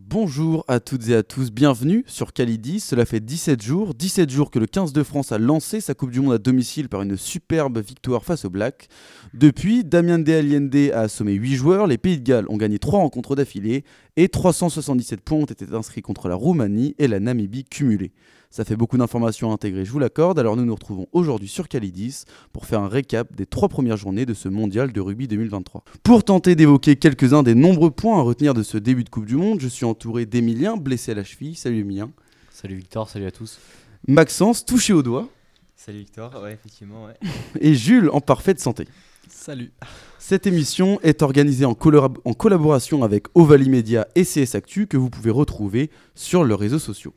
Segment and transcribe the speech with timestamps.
[0.00, 2.78] Bonjour à toutes et à tous, bienvenue sur Calidis.
[2.78, 6.12] Cela fait 17 jours, 17 jours que le 15 de France a lancé sa Coupe
[6.12, 8.86] du Monde à domicile par une superbe victoire face aux Blacks.
[9.34, 13.00] Depuis, Damien De Allende a assommé 8 joueurs, les Pays de Galles ont gagné 3
[13.00, 13.82] rencontres d'affilée
[14.16, 18.12] et 377 points ont été inscrits contre la Roumanie et la Namibie cumulée.
[18.50, 21.68] Ça fait beaucoup d'informations à intégrer, je vous l'accorde, alors nous nous retrouvons aujourd'hui sur
[21.68, 25.84] Calidis pour faire un récap des trois premières journées de ce mondial de rugby 2023.
[26.02, 29.36] Pour tenter d'évoquer quelques-uns des nombreux points à retenir de ce début de Coupe du
[29.36, 31.56] Monde, je suis entouré d'Emilien, blessé à la cheville.
[31.56, 32.10] Salut Emilien.
[32.50, 33.58] Salut Victor, salut à tous.
[34.06, 35.28] Maxence, touché au doigt.
[35.76, 37.18] Salut Victor, ouais, effectivement, ouais.
[37.60, 38.88] Et Jules, en parfaite santé.
[39.28, 39.72] Salut.
[40.18, 45.10] Cette émission est organisée en, en collaboration avec Ovalie Media et CS Actu que vous
[45.10, 47.12] pouvez retrouver sur leurs réseaux sociaux.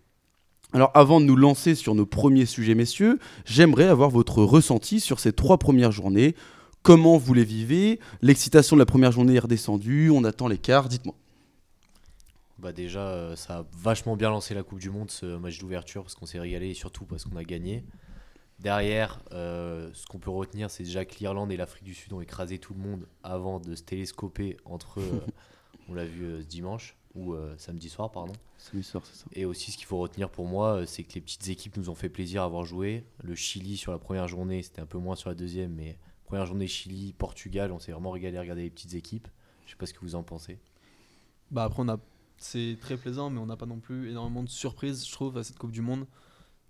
[0.73, 5.19] Alors avant de nous lancer sur nos premiers sujets, messieurs, j'aimerais avoir votre ressenti sur
[5.19, 6.33] ces trois premières journées.
[6.81, 7.99] Comment vous les vivez?
[8.21, 11.13] L'excitation de la première journée est redescendue, on attend l'écart, dites-moi.
[12.57, 16.03] Bah déjà, euh, ça a vachement bien lancé la Coupe du Monde, ce match d'ouverture,
[16.03, 17.83] parce qu'on s'est régalé et surtout parce qu'on a gagné.
[18.59, 22.21] Derrière, euh, ce qu'on peut retenir, c'est déjà que l'Irlande et l'Afrique du Sud ont
[22.21, 25.21] écrasé tout le monde avant de se télescoper entre eux.
[25.89, 28.33] on l'a vu ce dimanche ou samedi soir, pardon.
[28.57, 29.25] Samedi soir, c'est ça.
[29.33, 31.95] Et aussi, ce qu'il faut retenir pour moi, c'est que les petites équipes nous ont
[31.95, 33.05] fait plaisir à avoir joué.
[33.23, 36.45] Le Chili sur la première journée, c'était un peu moins sur la deuxième, mais première
[36.45, 39.27] journée Chili, Portugal, on s'est vraiment régalé à regarder les petites équipes.
[39.65, 40.59] Je sais pas ce que vous en pensez.
[41.49, 41.99] Bah après, on a,
[42.37, 45.43] c'est très plaisant, mais on n'a pas non plus énormément de surprises, je trouve, à
[45.43, 46.07] cette Coupe du Monde.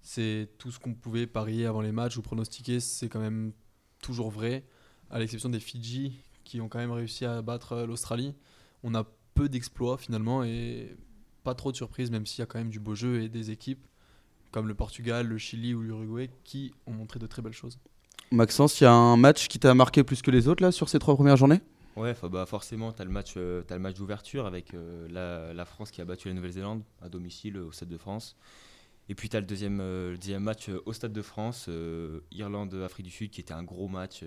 [0.02, 3.54] C'est tout ce qu'on pouvait parier avant les matchs ou pronostiquer, c'est quand même
[4.02, 4.66] toujours vrai,
[5.12, 8.34] à l'exception des Fidji qui ont quand même réussi à battre l'Australie.
[8.82, 10.96] On a peu d'exploits finalement et
[11.44, 13.52] pas trop de surprises, même s'il y a quand même du beau jeu et des
[13.52, 13.86] équipes
[14.52, 17.80] comme le Portugal, le Chili ou l'Uruguay qui ont montré de très belles choses.
[18.32, 20.90] Maxence, il y a un match qui t'a marqué plus que les autres là sur
[20.90, 21.62] ces trois premières journées?
[21.98, 25.54] Ouais, bah forcément, tu as le match, euh, as le match d'ouverture avec euh, la,
[25.54, 28.38] la, France qui a battu la Nouvelle-Zélande à domicile au Stade de France.
[29.10, 31.70] Et puis tu as le deuxième, euh, le deuxième match au Stade de France,
[32.32, 34.24] Irlande-Afrique du Sud, qui était un gros match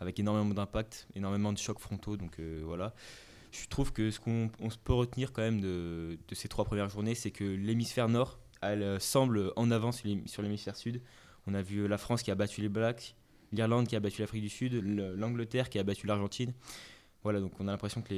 [0.00, 2.16] avec énormément d'impact, énormément de chocs frontaux.
[2.16, 2.92] Donc voilà,
[3.62, 4.50] je trouve que ce qu'on
[4.84, 8.98] peut retenir quand même de, ces trois premières journées, c'est que l'hémisphère nord, elle euh,
[8.98, 11.00] semble en avance sur l'hémisphère sud.
[11.46, 13.14] On a vu la France qui a battu les Blacks,
[13.52, 16.52] l'Irlande qui a battu l'Afrique du Sud, l'Angleterre qui a battu l'Argentine.
[17.22, 18.14] Voilà, donc on a l'impression que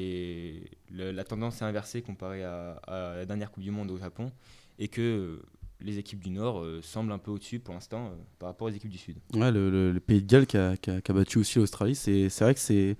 [0.90, 4.32] la tendance est inversée comparée à, la dernière Coupe du Monde au Japon
[4.78, 5.42] et que
[5.80, 8.70] les équipes du Nord euh, semblent un peu au-dessus pour l'instant euh, par rapport aux
[8.70, 9.18] équipes du Sud.
[9.34, 12.96] Ouais, le, Pays de Galles qui a battu aussi l'Australie, c'est vrai que c'est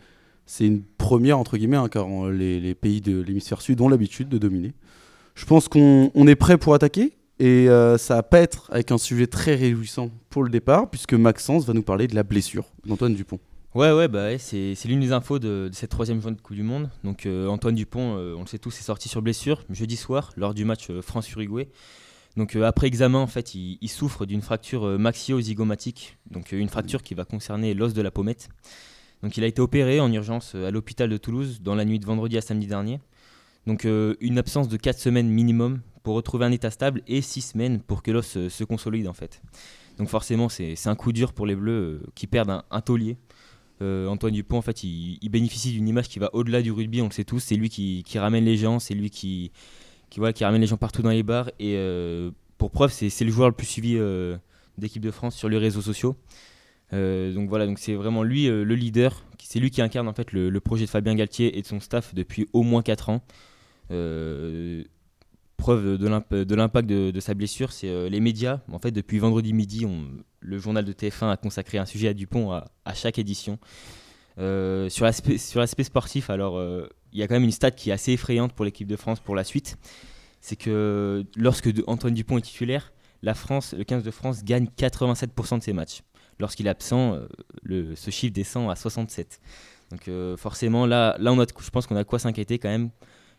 [0.48, 4.38] c'est une première, entre guillemets, hein, car les, pays de l'hémisphère sud ont l'habitude de
[4.38, 4.72] dominer.
[5.34, 8.96] Je pense qu'on est prêt pour attaquer, et euh, ça va pas être avec un
[8.96, 13.14] sujet très réjouissant pour le départ, puisque Maxence va nous parler de la blessure d'Antoine
[13.14, 13.38] Dupont.
[13.74, 16.88] Ouais, ouais, bah c'est l'une des infos de, cette troisième journée de Coupe du Monde.
[17.04, 20.32] Donc euh, Antoine Dupont, euh, on le sait tous, est sorti sur blessure jeudi soir
[20.36, 21.68] lors du match France-Uruguay.
[22.38, 27.12] Donc après examen, en fait, il, il souffre d'une fracture maxio-zygomatique, donc une fracture qui
[27.12, 28.48] va concerner l'os de la pommette.
[29.22, 31.98] Donc il a été opéré en urgence euh, à l'hôpital de Toulouse dans la nuit
[31.98, 33.00] de vendredi à samedi dernier.
[33.66, 37.40] Donc euh, une absence de 4 semaines minimum pour retrouver un état stable et 6
[37.40, 39.42] semaines pour que l'os euh, se consolide en fait.
[39.98, 43.16] Donc forcément c'est un coup dur pour les Bleus qui perdent un, taulier.
[43.80, 47.12] Antoine Dupont en fait il, bénéficie d'une image qui va au-delà du rugby, on le
[47.12, 49.50] sait tous, c'est lui qui, ramène les gens, c'est lui qui,
[50.08, 51.76] qui, qui ramène les gens partout dans les bars et
[52.58, 53.98] pour preuve c'est le joueur le plus suivi
[54.78, 56.16] d'équipe de France sur les réseaux sociaux.
[56.92, 60.14] Euh, donc voilà, donc c'est vraiment lui euh, le leader, c'est lui qui incarne en
[60.14, 63.22] fait le, projet de Fabien Galtier et de son staff depuis au moins 4 ans.
[63.90, 64.84] Euh,
[65.56, 68.60] preuve de l'impact de, sa blessure, c'est les médias.
[68.70, 69.86] En fait, depuis vendredi midi,
[70.40, 73.58] le journal de TF1 a consacré un sujet à Dupont à, à chaque édition.
[74.36, 76.62] sur l'aspect sportif, alors
[77.12, 79.18] il y a quand même une stat qui est assez effrayante pour l'équipe de France
[79.18, 79.78] pour la suite.
[80.40, 85.58] C'est que lorsque Antoine Dupont est titulaire, la France, le 15 de France gagne 87%
[85.58, 86.02] de ses matchs.
[86.40, 87.18] Lorsqu'il est absent,
[87.68, 89.40] euh, ce chiffre descend à 67.
[89.90, 92.90] Donc euh, forcément, là, là on a, je pense qu'on a quoi s'inquiéter quand même.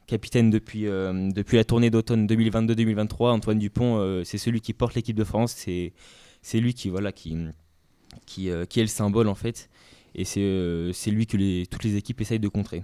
[0.08, 5.16] Capitaine depuis, euh, depuis la tournée d'automne 2022-2023, Antoine Dupont, c'est celui qui porte l'équipe
[5.16, 5.54] de France.
[5.56, 5.94] C'est,
[6.42, 7.38] c'est lui qui, voilà, qui,
[8.26, 9.70] qui, est le symbole en fait.
[10.16, 12.84] Et c'est, c'est lui que les, toutes les équipes essayent de contrer.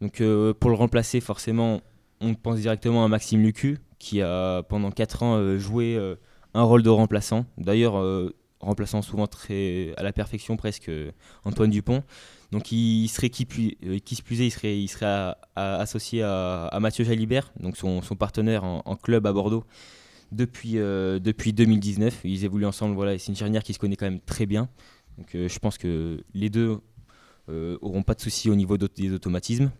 [0.00, 0.22] Donc
[0.58, 1.82] pour le remplacer, forcément,
[2.20, 6.00] on pense directement à Maxime Lucu, qui a pendant 4 ans joué
[6.54, 7.44] un rôle de remplaçant.
[7.58, 8.02] D'ailleurs,
[8.64, 11.10] remplaçant souvent très à la perfection presque euh,
[11.44, 12.02] Antoine Dupont.
[12.52, 13.46] Donc il serait qui,
[13.84, 19.26] euh, se plus serait, il serait associé à, Mathieu Jalibert, donc son, partenaire en, club
[19.26, 19.64] à Bordeaux
[20.30, 22.20] depuis, euh, depuis 2019.
[22.24, 24.68] Ils évoluent ensemble, voilà, c'est une charnière qui se connaît quand même très bien.
[25.18, 26.78] Donc je pense que les deux
[27.48, 29.70] auront pas de soucis au niveau des automatismes.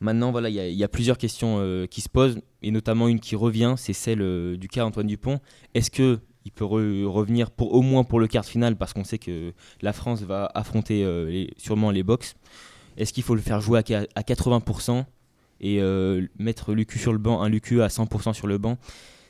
[0.00, 3.34] Maintenant, voilà, il y, a- plusieurs questions euh, qui se posent, et notamment une qui
[3.34, 5.40] revient, c'est celle euh, du cas Antoine Dupont.
[5.74, 8.94] Est-ce que il peut re- revenir pour au moins pour le quart de finale, parce
[8.94, 9.52] qu'on sait que
[9.82, 12.34] la France va affronter euh, les- sûrement les box.
[12.96, 15.04] Est-ce qu'il faut le faire jouer à, qua- à 80%
[15.60, 18.78] et euh, mettre Lucu sur le banc, un Lucu à 100% sur le banc?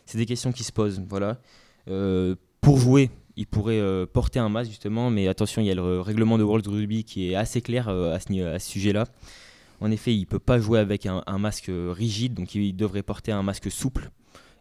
[0.07, 1.03] C'est des questions qui se posent.
[1.09, 1.39] Voilà.
[1.89, 3.83] Euh, pour jouer, il pourrait
[4.13, 7.31] porter un masque justement, mais attention, il y a le règlement de World Rugby qui
[7.31, 9.07] est assez clair à ce, sujet-là.
[9.81, 13.33] En effet, il ne peut pas jouer avec un masque rigide, donc il devrait porter
[13.33, 14.11] un masque souple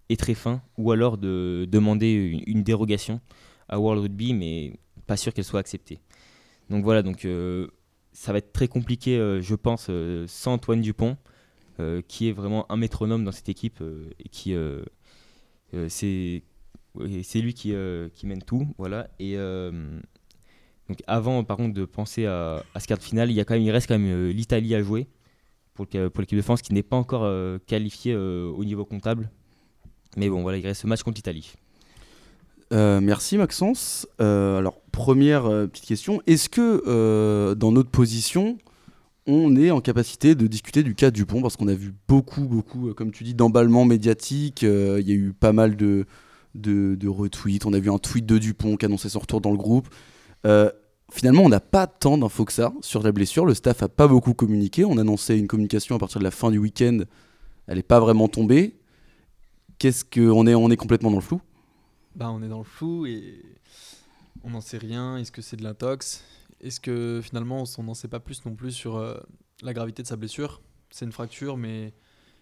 [0.09, 3.19] et très fin, ou alors de demander une, dérogation
[3.67, 5.99] à World Rugby, mais pas sûr qu'elle soit acceptée.
[6.69, 7.67] Donc voilà, donc euh,
[8.13, 11.17] ça va être très compliqué, euh, je pense, euh, sans Antoine Dupont,
[12.07, 13.83] qui est vraiment un métronome dans cette équipe
[14.17, 14.55] et qui
[15.89, 16.41] c'est
[17.21, 17.71] c'est lui qui,
[18.23, 19.09] mène tout, voilà.
[19.19, 23.45] Et donc avant, par contre, de penser à, ce quart de finale, il y a
[23.45, 25.07] quand même, il reste quand même l'Italie à jouer
[25.75, 27.31] pour, pour l'équipe de France, qui n'est pas encore
[27.67, 29.29] qualifiée au niveau comptable.
[30.17, 31.53] Mais bon, voilà, il reste ce match contre l'Italie.
[32.73, 34.07] Euh, merci Maxence.
[34.19, 38.57] Euh, alors première euh, petite question, est-ce que dans notre position,
[39.27, 41.41] on est en capacité de discuter du cas Dupont?
[41.41, 44.63] Parce qu'on a vu beaucoup, beaucoup, comme tu dis, d'emballement médiatique.
[44.63, 46.05] Il y a eu pas mal de,
[46.55, 47.65] de, de retweets.
[47.65, 49.87] On a vu un tweet de Dupont qui annonçait son retour dans le groupe.
[51.11, 53.45] Finalement, on n'a pas tant d'infos que ça sur la blessure.
[53.45, 54.83] Le staff a pas beaucoup communiqué.
[54.83, 56.99] On annonçait une communication à partir de la fin du week-end.
[57.67, 58.76] Elle n'est pas vraiment tombée.
[59.79, 61.39] Qu'est-ce que on est, on est complètement dans le flou?
[62.15, 63.43] Bah, on est dans le flou et
[64.43, 65.17] on n'en sait rien.
[65.17, 66.23] Est-ce que c'est de l'intox?
[66.61, 69.15] Est-ce que finalement on n'en sait pas plus non plus sur euh,
[69.61, 70.61] la gravité de sa blessure?
[70.89, 71.93] C'est une fracture, mais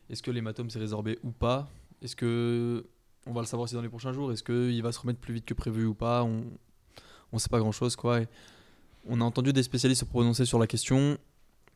[0.10, 1.68] est-ce que l'hématome s'est résorbé ou pas?
[2.02, 2.86] Est-ce que
[3.26, 5.34] on va le savoir aussi dans les prochains jours Est-ce qu'il va se remettre plus
[5.34, 6.24] vite que prévu ou pas?
[6.24, 6.46] On
[7.34, 8.22] ne sait pas grand-chose quoi.
[8.22, 8.28] Et
[9.08, 11.18] on a entendu des spécialistes se prononcer sur la question,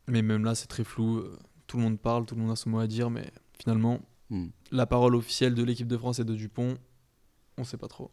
[0.08, 1.26] mais même là c'est très flou.
[1.68, 3.30] Tout le monde parle, tout le monde a son mot à dire, mais
[3.60, 4.50] finalement Hmm.
[4.72, 6.78] la parole officielle de l'équipe de France et de Dupont,
[7.58, 8.12] on sait pas trop.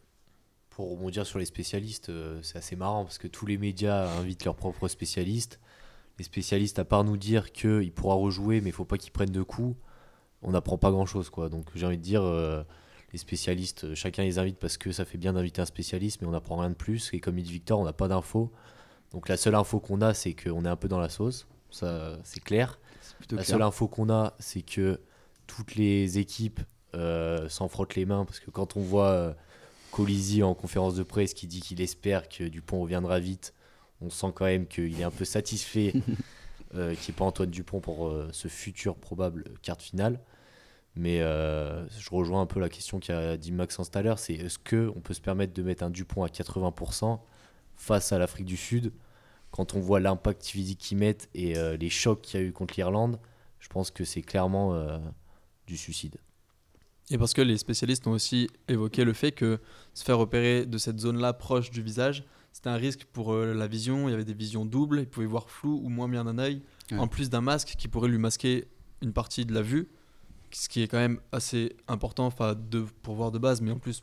[0.71, 4.45] Pour rebondir sur les spécialistes, euh, c'est assez marrant parce que tous les médias invitent
[4.45, 5.61] leurs propres spécialistes.
[6.19, 9.31] Les spécialistes, à part nous dire qu'il pourra rejouer, mais il faut pas qu'il prenne
[9.31, 9.77] de coups,
[10.43, 11.29] on n'apprend pas grand chose.
[11.29, 11.49] Quoi.
[11.49, 12.63] Donc j'ai envie de dire, euh,
[13.13, 16.29] les spécialistes, euh, chacun les invite parce que ça fait bien d'inviter un spécialiste, mais
[16.29, 17.13] on n'apprend rien de plus.
[17.13, 18.53] Et comme dit Victor, on n'a pas d'infos.
[19.13, 21.47] Donc la seule info qu'on a, c'est qu'on est un peu dans la sauce.
[21.71, 22.79] Ça, c'est clair.
[23.31, 23.45] La clair.
[23.45, 25.01] seule info qu'on a, c'est que
[25.47, 26.61] toutes les équipes
[26.95, 29.33] euh, s'en frottent les mains parce que quand on voit euh,
[29.91, 33.55] Colisi en conférence de presse qui dit qu'il espère que Dupont reviendra vite,
[34.01, 35.95] on sent quand même qu'il est un peu satisfait
[36.75, 40.21] euh, qu'il n'y ait pas Antoine Dupont pour euh, ce futur probable quart de finale.
[40.97, 44.35] Mais euh, je rejoins un peu la question qu'a dit Maxence tout à l'heure, c'est
[44.35, 47.19] est-ce qu'on peut se permettre de mettre un Dupont à 80%
[47.75, 48.93] face à l'Afrique du Sud?
[49.51, 52.75] Quand on voit l'impact physique qu'ils mettent et les chocs qu'il y a eu contre
[52.77, 53.19] l'Irlande,
[53.61, 54.75] je pense que c'est clairement
[55.67, 56.17] du suicide.
[57.11, 59.61] Et parce que les spécialistes ont aussi évoqué le fait que
[59.95, 63.67] se faire opérer de cette zone-là proche du visage, c'était un risque pour euh, la
[63.69, 64.09] vision.
[64.09, 66.63] Il y avait des visions doubles, il pouvait voir flou ou moins bien d'un œil,
[66.91, 66.99] Ouais.
[66.99, 68.67] en plus d'un masque qui pourrait lui masquer
[69.03, 69.89] une partie de la vue,
[70.53, 72.31] ce qui est quand même assez important
[72.71, 74.03] de, pour voir de base, mais en plus,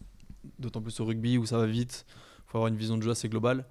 [0.59, 3.11] d'autant plus au rugby où ça va vite, il faut avoir une vision de jeu
[3.11, 3.65] assez globale.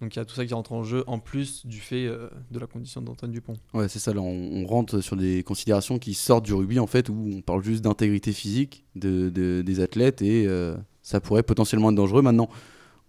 [0.00, 2.28] Donc il y a tout ça qui rentre en jeu, en plus du fait euh,
[2.50, 3.54] de la condition d'Antoine Dupont.
[3.74, 4.12] Ouais, c'est ça.
[4.16, 7.82] On, rentre sur des considérations qui sortent du rugby, en fait, où on parle juste
[7.82, 12.22] d'intégrité physique de, de- des athlètes et euh, ça pourrait potentiellement être dangereux.
[12.22, 12.48] Maintenant,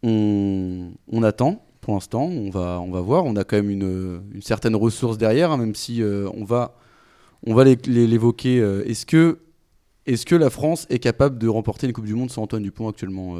[0.03, 2.23] on, attend pour l'instant.
[2.23, 3.23] On va, on va voir.
[3.25, 6.75] On a quand même une, certaine ressource derrière, hein, même si euh, on va,
[7.45, 8.57] on va l'évoquer.
[8.85, 9.39] Est-ce que,
[10.07, 12.89] est que la France est capable de remporter une Coupe du Monde sans Antoine Dupont
[12.89, 13.35] actuellement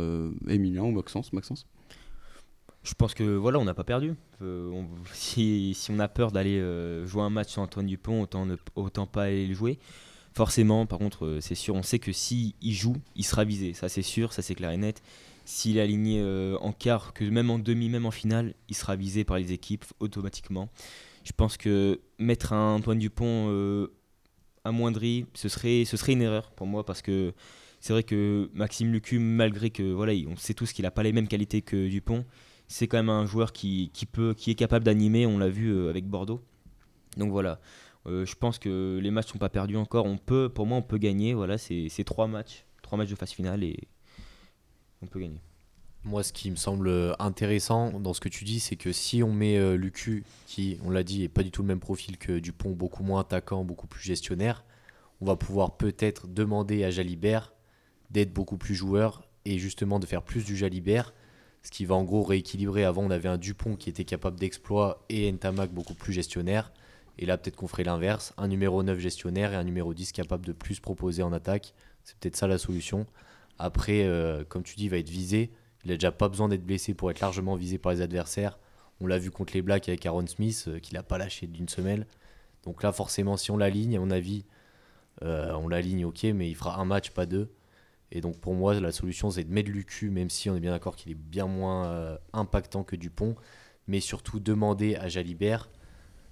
[0.48, 1.66] Emilien ou Maxence, Maxence?
[2.84, 4.16] Je pense que voilà, on n'a pas perdu.
[4.42, 4.84] Euh,
[5.14, 8.56] si, si on a peur d'aller euh, jouer un match sans Antoine Dupont, autant, ne,
[8.76, 9.80] autant pas aller le jouer.
[10.34, 13.74] Forcément, par contre, euh, c'est sûr, on sait que s'il joue, il sera visé.
[13.74, 15.02] Ça, c'est sûr, ça, c'est clair et net.
[15.44, 16.24] S'il est aligné
[16.62, 19.84] en quart, que même en demi, même en finale, il sera visé par les équipes
[20.00, 20.70] automatiquement.
[21.24, 23.50] Je pense que mettre Antoine Dupont
[24.64, 27.34] amoindri, ce serait, ce serait une erreur pour moi parce que
[27.80, 31.12] c'est vrai que Maxime Lucu, malgré que voilà, on sait tous qu'il n'a pas les
[31.12, 32.24] mêmes qualités que Dupont,
[32.72, 35.70] c'est quand même un joueur qui, qui, peut, qui est capable d'animer, on l'a vu
[35.70, 36.42] euh, avec Bordeaux.
[37.18, 37.60] Donc voilà,
[38.08, 40.06] Euh, je pense que les matchs sont pas perdus encore.
[40.06, 41.36] On peut, pour moi, on peut gagner.
[41.36, 43.78] Voilà, c'est trois matchs, trois matchs de phase finale et
[45.04, 45.40] on peut gagner.
[46.04, 49.22] Moi, ce qui me semble euh, intéressant dans ce que tu dis, c'est que si
[49.22, 52.40] on met Lucu, qui, on l'a dit, est pas du tout le même profil que
[52.40, 54.66] Dupont, beaucoup moins attaquant, beaucoup plus gestionnaire,
[55.20, 57.54] on va pouvoir peut-être demander à Jalibert
[58.10, 61.14] d'être beaucoup plus joueur et justement de faire plus du Jalibert,
[61.64, 62.84] ce qui va en gros rééquilibrer.
[62.84, 66.72] Avant, on avait un Dupont qui était capable d'exploit et Ntamak beaucoup plus gestionnaire.
[67.18, 70.46] Et là, peut-être qu'on ferait l'inverse un numéro 9 gestionnaire et un numéro 10 capable
[70.46, 71.74] de plus proposer en attaque.
[72.04, 73.06] C'est peut-être ça la solution.
[73.60, 75.52] Après, euh, comme tu dis, il va être visé.
[75.84, 78.58] Il n'a déjà pas besoin d'être blessé pour être largement visé par les adversaires.
[79.00, 81.70] On l'a vu contre les Blacks avec Aaron Smith, euh, qu'il n'a pas lâché d'une
[81.70, 82.08] semelle.
[82.64, 84.46] Donc là, forcément, si on l'aligne, à mon avis,
[85.24, 87.52] euh, on l'aligne, ok, mais il fera un match, pas deux.
[88.12, 90.72] Et donc pour moi, la solution, c'est de mettre Lucu, même si on est bien
[90.72, 93.36] d'accord qu'il est bien moins euh, impactant que Dupont,
[93.88, 95.70] mais surtout demander à Jalibert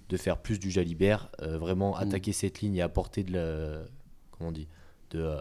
[0.08, 3.78] de faire plus du Jalibert, euh, vraiment attaquer cette ligne et apporter de la,
[4.32, 4.68] comment on dit,
[5.10, 5.40] de, euh,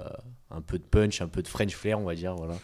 [0.52, 2.56] un peu de punch, un peu de French flair, on va dire, voilà.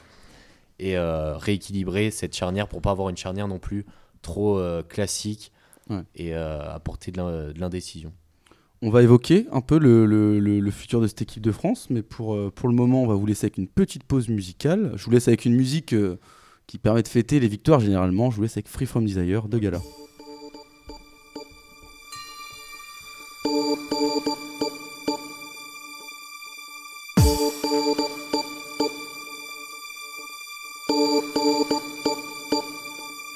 [0.77, 3.85] Et rééquilibrer cette charnière pour pas avoir une charnière non plus
[4.21, 5.51] trop classique
[5.89, 6.01] Ouais.
[6.15, 8.11] et apporter de l'indécision.
[8.87, 12.51] On va évoquer un peu le, futur de cette équipe de France, mais pour, euh,
[12.53, 14.91] pour le moment, on va vous laisser avec une petite pause musicale.
[14.95, 16.19] Je vous laisse avec une musique euh,
[16.67, 18.29] qui permet de fêter les victoires généralement.
[18.29, 19.81] Je vous laisse avec Free From Desire de Gala.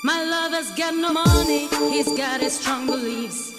[0.04, 3.59] My lover's got no money, he's got his strong beliefs.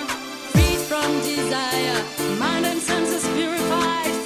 [1.81, 2.37] fire.
[2.37, 4.20] Mind and senses purified.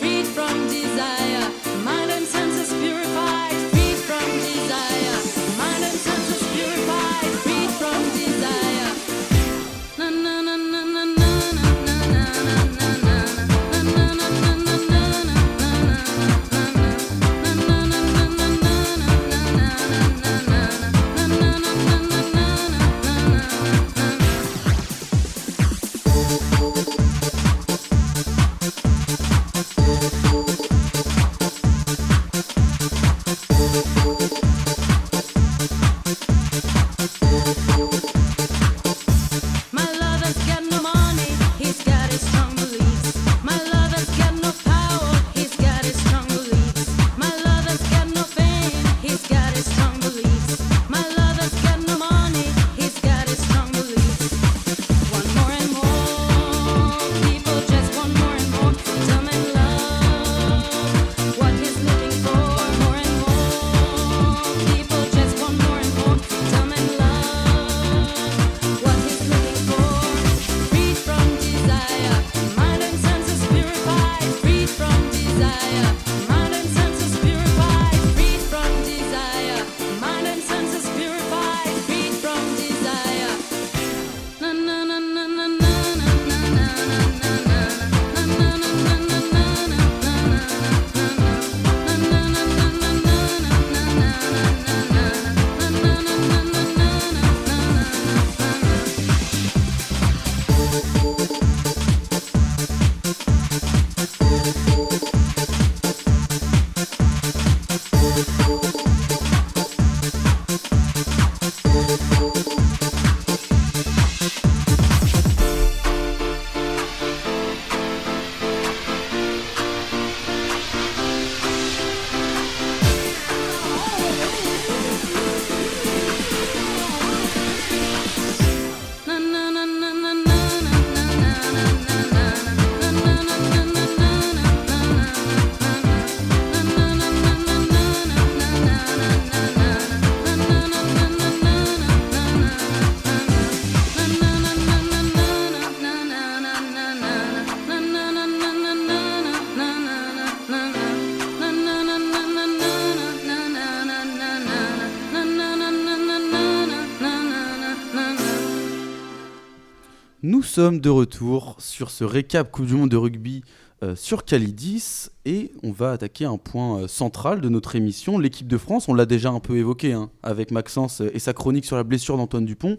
[160.55, 163.43] Sommes de retour sur ce récap Coupe du Monde de rugby
[163.83, 168.47] euh, sur Calidis et on va attaquer un point euh, central de notre émission, l'équipe
[168.47, 168.87] de France.
[168.87, 172.15] On l'a déjà un peu évoqué hein, avec Maxence et sa chronique sur la blessure
[172.15, 172.77] d'Antoine Dupont.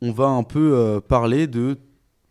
[0.00, 1.78] On va un peu euh, parler de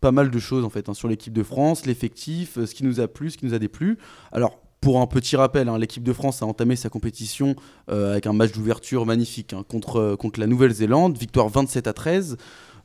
[0.02, 2.84] pas mal de choses en fait hein, sur l'équipe de France, l'effectif, euh, ce qui
[2.84, 3.96] nous a plu, ce qui nous a déplu.
[4.30, 7.54] Alors pour un petit rappel, hein, l'équipe de France a entamé sa compétition
[7.88, 12.36] euh, avec un match d'ouverture magnifique contre, euh, contre la Nouvelle-Zélande, victoire 27 à 13.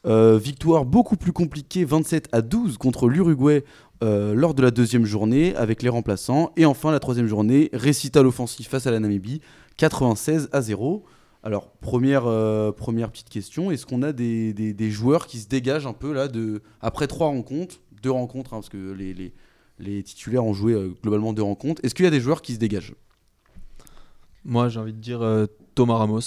[0.07, 3.65] Euh, victoire beaucoup plus compliquée, 27 à 12 contre l'Uruguay
[4.03, 6.51] euh, lors de la deuxième journée avec les remplaçants.
[6.55, 9.41] Et enfin, la troisième journée, récital offensif face à la Namibie,
[9.77, 11.03] 96 à 0.
[11.43, 15.47] Alors, première, euh, première petite question, est-ce qu'on a des, des- des joueurs qui se
[15.47, 19.33] dégagent un peu là de, après trois rencontres, deux rencontres, hein, parce que les, les-
[19.79, 22.59] les titulaires ont joué globalement deux rencontres, est-ce qu'il y a des joueurs qui se
[22.59, 22.95] dégagent?
[24.45, 25.19] Moi, j'ai envie de dire
[25.75, 26.21] Thomas Ramos.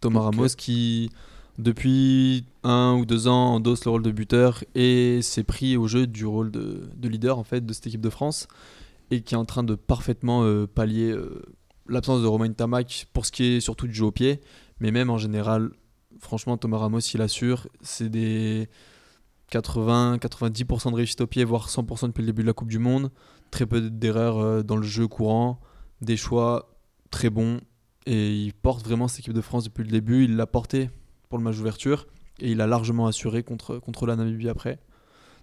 [0.00, 0.20] Thomas.
[0.20, 1.10] Ramos qui,
[1.58, 6.06] depuis un ou deux ans, endosse le rôle de buteur et s'est pris au jeu
[6.06, 8.46] du rôle de, de leader en fait de cette équipe de France
[9.10, 11.42] et qui est en train de parfaitement euh, pallier euh,
[11.88, 14.40] l'absence de Romain Tamac pour ce qui est surtout du jeu au pied,
[14.80, 15.70] mais même en général,
[16.18, 17.68] franchement, Thomas Ramos, il assure.
[17.80, 18.68] C'est des
[19.52, 23.10] 80-90% de réussite au pied, voire 100% depuis le début de la Coupe du Monde.
[23.50, 25.60] Très peu d'erreurs euh, dans le jeu courant,
[26.00, 26.76] des choix
[27.10, 27.60] très bons
[28.06, 30.24] et il porte vraiment cette équipe de France depuis le début.
[30.24, 30.90] Il l'a porté
[31.36, 32.06] pour le match d'ouverture
[32.40, 34.78] et il a largement assuré contre, contre la Namibie après,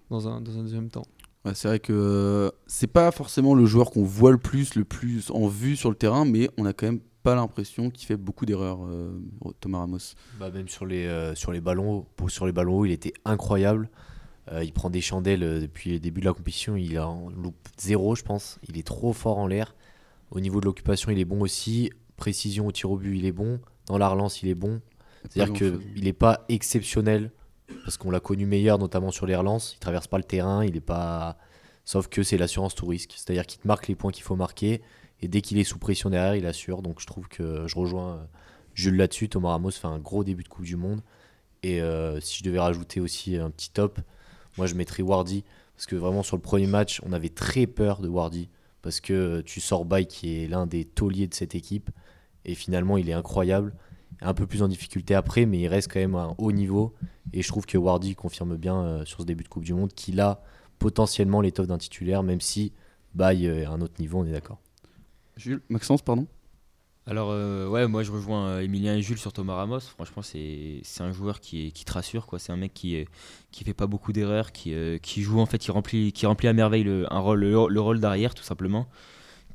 [0.09, 1.05] dans un, dans un deuxième temps.
[1.45, 4.85] Ouais, c'est vrai que euh, c'est pas forcément le joueur qu'on voit le plus, le
[4.85, 8.17] plus en vue sur le terrain, mais on a quand même pas l'impression qu'il fait
[8.17, 9.11] beaucoup d'erreurs, euh,
[9.59, 10.15] Thomas Ramos.
[10.39, 12.91] Bah, même sur les, euh, sur les ballons hauts, pour, sur les ballons hauts, il
[12.91, 13.89] était incroyable.
[14.51, 16.75] Euh, il prend des chandelles depuis le début de la compétition.
[16.75, 18.57] Il en loupe zéro, je pense.
[18.67, 19.75] Il est trop fort en l'air.
[20.31, 21.91] Au niveau de l'occupation, il est bon aussi.
[22.17, 23.59] Précision au tir au but, il est bon.
[23.85, 24.81] Dans la relance, il est bon.
[25.29, 27.31] C'est-à-dire qu'il n'est pas exceptionnel.
[27.83, 29.73] Parce qu'on l'a connu meilleur, notamment sur les relances.
[29.75, 30.63] Il traverse pas le terrain.
[30.63, 31.37] Il est pas.
[31.85, 33.13] Sauf que c'est l'assurance tout risque.
[33.15, 34.81] C'est-à-dire qu'il te marque les points qu'il faut marquer.
[35.21, 36.81] Et dès qu'il est sous pression derrière, il assure.
[36.81, 38.25] Donc je trouve que je rejoins euh,
[38.73, 39.29] Jules là-dessus.
[39.29, 41.01] Thomas Ramos fait un gros début de Coupe du Monde.
[41.63, 43.99] Et euh, si je devais rajouter aussi un petit top,
[44.57, 45.43] moi je mettrais Wardy.
[45.75, 48.49] Parce que vraiment sur le premier match, on avait très peur de Wardy.
[48.81, 51.89] Parce que tu sors Bay qui est l'un des tauliers de cette équipe.
[52.45, 53.73] Et finalement, il est incroyable.
[54.25, 56.93] Un peu plus en difficulté après, mais il reste quand même à un haut niveau.
[57.33, 59.91] Et je trouve que Wardy confirme bien euh, sur ce début de Coupe du Monde
[59.93, 60.41] qu'il a
[60.79, 62.71] potentiellement l'étoffe d'un titulaire, même si
[63.13, 64.59] Bay euh, est à un autre niveau, on est d'accord.
[65.35, 66.25] Jules, Maxence, pardon?
[67.05, 69.81] Alors, euh, ouais, moi je rejoins euh, Emilien et Jules sur Thomas Ramos.
[69.81, 72.25] Franchement, c'est c'est un joueur qui, qui te rassure.
[72.27, 72.39] quoi.
[72.39, 73.09] C'est un mec qui, est,
[73.51, 76.47] qui fait pas beaucoup d'erreurs, qui, euh, qui joue en fait, qui remplit, qui remplit
[76.47, 78.87] à merveille le, un rôle, le, le rôle d'arrière, tout simplement.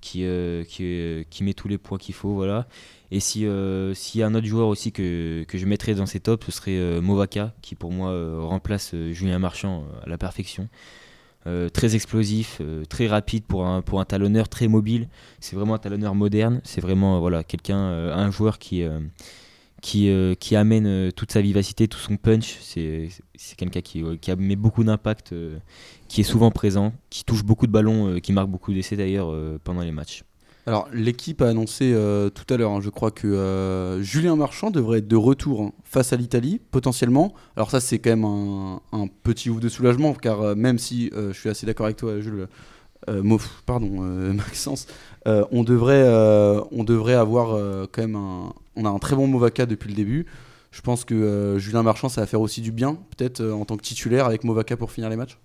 [0.01, 2.33] Qui, euh, qui, euh, qui met tous les points qu'il faut.
[2.33, 2.69] Voilà.
[3.11, 6.21] Et euh, s'il y a un autre joueur aussi que, que je mettrais dans ces
[6.21, 8.13] tops, ce serait euh, Movaka, qui pour moi
[8.47, 10.69] remplace Julien Marchand à la perfection.
[11.73, 15.09] Très explosif, très rapide pour un, pour un talonneur, très mobile.
[15.41, 16.61] C'est vraiment un talonneur moderne.
[16.63, 18.85] C'est vraiment voilà, quelqu'un, un joueur qui,
[19.81, 22.59] qui, euh, qui amène euh, toute sa vivacité, tout son punch.
[22.61, 23.09] C'est,
[23.57, 25.59] quelqu'un qui, qui met beaucoup d'impact, euh,
[26.09, 29.83] qui est souvent présent, qui touche beaucoup de ballons, qui marque beaucoup d'essais d'ailleurs pendant
[29.83, 30.25] les matchs.
[30.67, 31.95] Alors, l'équipe a annoncé
[32.35, 36.13] tout à l'heure, hein, je crois que Julien Marchand devrait être de retour hein, face
[36.13, 37.33] à l'Italie, potentiellement.
[37.57, 41.33] Alors ça, c'est quand même un, un petit ouf de soulagement, car même si je
[41.33, 42.49] suis assez d'accord avec toi, Jules,
[43.65, 44.03] pardon,
[44.35, 44.87] Maxence,
[45.27, 46.07] on, devrait,
[46.71, 48.53] on devrait avoir quand même un...
[48.81, 50.27] On a un très bon Movaka depuis le début.
[50.71, 53.65] Je pense que euh, Julien Marchand, ça va faire aussi du bien, peut-être euh, en
[53.65, 55.37] tant que titulaire avec Movaka pour finir les matchs.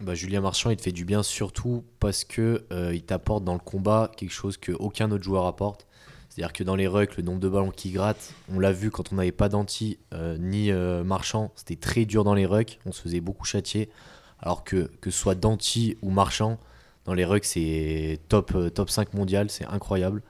[0.00, 3.54] Bah, Julien Marchand, il te fait du bien surtout parce que euh, il t'apporte dans
[3.54, 5.88] le combat quelque chose que aucun autre joueur apporte.
[6.28, 9.12] C'est-à-dire que dans les rucks, le nombre de ballons qu'il gratte, on l'a vu quand
[9.12, 10.70] on n'avait pas d'anti euh, ni
[11.04, 13.90] Marchand, c'était très dur dans les rucks, on se faisait beaucoup châtier.
[14.38, 16.60] Alors que que ce soit Danti ou Marchand,
[17.04, 20.22] dans les rucks, c'est top, top 5 mondial, c'est incroyable.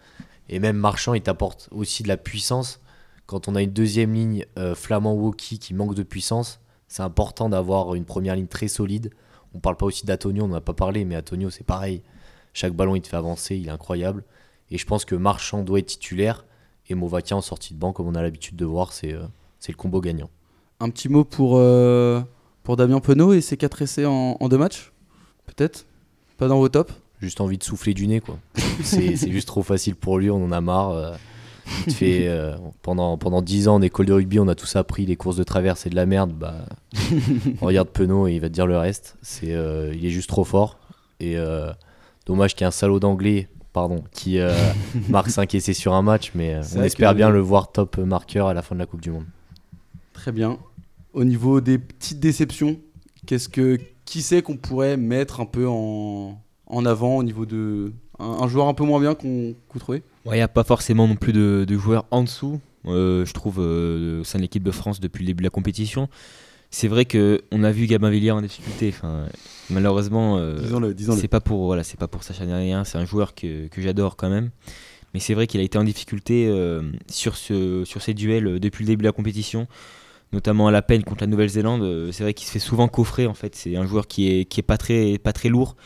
[0.49, 2.81] Et même Marchand, il t'apporte aussi de la puissance.
[3.27, 7.95] Quand on a une deuxième ligne euh, flamand-woki qui manque de puissance, c'est important d'avoir
[7.95, 9.11] une première ligne très solide.
[9.55, 12.03] On parle pas aussi d'Atonio, on n'en a pas parlé, mais Atonio c'est pareil.
[12.53, 14.25] Chaque ballon il te fait avancer, il est incroyable.
[14.71, 16.45] Et je pense que Marchand doit être titulaire
[16.89, 19.27] et Movakia en sortie de banc, comme on a l'habitude de voir, c'est euh,
[19.67, 20.31] le combo gagnant.
[20.79, 22.21] Un petit mot pour, euh,
[22.77, 24.93] Damien Penaud et ses 4 essais en, en deux matchs
[25.47, 25.87] Peut-être?
[26.37, 26.93] Pas dans vos tops?
[27.21, 28.39] Juste envie de souffler du nez, quoi.
[28.83, 30.91] C'est juste trop facile pour lui, on en a marre.
[30.91, 31.13] euh,
[31.87, 34.77] il te fait, euh, pendant, pendant 10 ans en école de rugby, on a tous
[34.77, 36.33] appris les courses de travers, c'est de la merde.
[36.33, 36.67] Bah,
[37.61, 39.17] on regarde Penaud et il va te dire le reste.
[39.23, 40.79] C'est, euh, il est juste trop fort.
[41.19, 41.73] Et euh,
[42.27, 44.39] dommage qu'il y ait un salaud d'anglais pardon, qui
[45.11, 48.47] marque 5 essais sur un match, mais on espère que- bien le voir top marqueur
[48.47, 49.27] à la fin de la Coupe du Monde.
[50.15, 50.59] Très bien.
[51.13, 52.79] Au niveau des petites déceptions,
[53.27, 57.93] qu'est-ce que qui c'est qu'on pourrait mettre un peu en, en avant au niveau de
[58.19, 61.07] un, un joueur un peu moins bien qu'on vous trouvez Il n'y a pas forcément
[61.07, 64.63] non plus de, de joueurs en dessous, euh, je trouve, euh, au sein de l'équipe
[64.63, 66.09] de France depuis le début de la compétition.
[66.71, 68.89] c'est vrai que on a vu Gabin Villiers en difficulté.
[68.89, 69.27] Enfin,
[69.71, 70.59] malheureusement, euh,
[71.17, 72.85] c'est pas pour voilà, c'est pas pour s'acharner à rien.
[72.85, 74.51] C'est un joueur que, que j'adore quand même.
[75.15, 78.59] Mais c'est vrai qu'il a été en difficulté euh, sur, ce, sur ces duels euh,
[78.59, 79.67] depuis le début de la compétition,
[80.33, 82.11] notamment à la peine contre la Nouvelle-Zélande.
[82.13, 83.55] C'est vrai qu'il se fait souvent coffrer en fait.
[83.55, 85.77] C'est un joueur qui est, qui est pas, très, pas très lourd.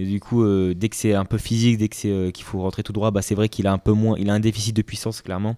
[0.00, 2.46] Et du coup, euh, dès que c'est un peu physique, dès que c'est euh, qu'il
[2.46, 4.40] faut rentrer tout droit, bah, c'est vrai qu'il a un peu moins, il a un
[4.40, 5.56] déficit de puissance clairement.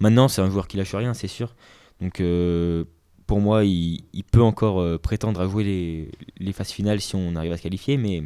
[0.00, 1.54] Maintenant, c'est un joueur qui lâche rien, c'est sûr.
[2.00, 2.82] Donc euh,
[3.28, 6.10] pour moi, il, peut encore prétendre à jouer
[6.40, 8.24] les, phases finales si on arrive à se qualifier, mais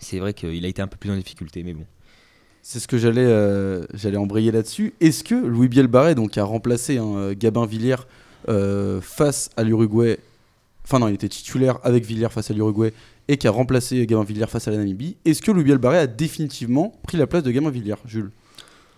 [0.00, 1.62] c'est vrai qu'il a été un peu plus en difficulté.
[1.62, 1.86] Mais bon.
[2.60, 4.92] C'est ce que j'allais embrayer là-dessus.
[5.00, 8.04] Est-ce que Louis Bielbarré donc a remplacé hein, Gabin Villiers
[9.00, 10.18] face à l'Uruguay
[10.84, 12.92] Enfin non, il était titulaire avec Villiers face à l'Uruguay
[13.28, 15.16] et qui a remplacé Gabin Villiers face à la Namibie.
[15.24, 18.30] Est-ce que Louis Bielbarré a définitivement pris la place de Gabin Villiers, Jules?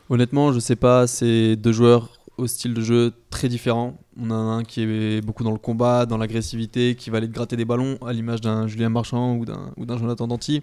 [0.08, 3.98] Honnêtement, je sais pas, c'est deux joueurs au style de jeu très différents.
[4.18, 7.34] On a un qui est beaucoup dans le combat, dans l'agressivité, qui va aller te
[7.34, 10.62] gratter des ballons, à l'image d'un Julien Marchand ou d'un ou d'un Jonathan Danty.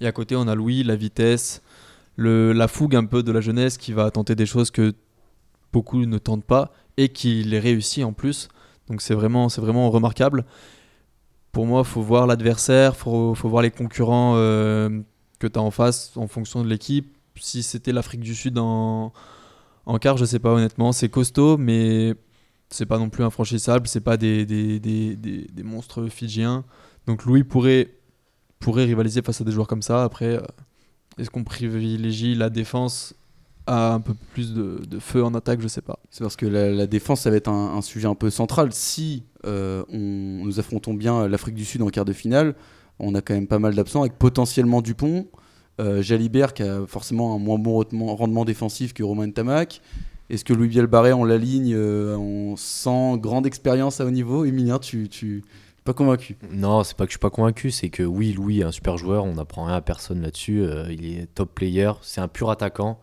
[0.00, 1.62] Et à côté, on a Louis, la vitesse,
[2.16, 4.94] la fougue un peu de la jeunesse qui va tenter des choses que
[5.72, 8.48] beaucoup ne tentent pas et qui les réussit en plus.
[8.88, 10.44] Donc c'est vraiment, c'est vraiment remarquable.
[11.58, 15.00] Pour moi, faut voir l'adversaire, faut, faut voir les concurrents euh,
[15.40, 17.16] que tu as en face en fonction de l'équipe.
[17.34, 19.12] Si c'était l'Afrique du Sud en,
[19.84, 20.92] en quart, je sais pas honnêtement.
[20.92, 22.14] C'est costaud, mais
[22.70, 23.88] c'est pas non plus infranchissable.
[23.88, 26.64] C'est pas des, des, des, des, monstres fidjiens.
[27.08, 27.92] Donc Louis pourrait,
[28.60, 30.04] pourrait rivaliser face à des joueurs comme ça.
[30.04, 30.42] Après, euh,
[31.18, 33.16] est-ce qu'on privilégie la défense
[33.74, 35.98] un peu plus de, de feu en attaque Je sais pas.
[36.10, 38.70] C'est parce que la, la défense, ça va être un, un sujet un peu central.
[38.72, 42.54] Si euh, on, nous affrontons bien l'Afrique du Sud en quart de finale,
[42.98, 45.26] on a quand même pas mal d'absents avec potentiellement Dupont,
[45.80, 47.84] euh, Jalibert qui a forcément un moins bon
[48.16, 49.80] rendement, défensif que Romain Tamac.
[50.30, 54.78] Est-ce que Louis Bielbarré on l'aligne euh, en- sans grande expérience à haut niveau Emilien,
[54.78, 55.42] tu, tu
[55.84, 56.36] pas convaincu?
[56.52, 58.98] Non, c'est pas que je suis pas convaincu, c'est que oui, Louis est un super
[58.98, 60.60] joueur, on n'apprend rien à personne là-dessus.
[60.62, 62.98] euh, il est top player, c'est un pur attaquant.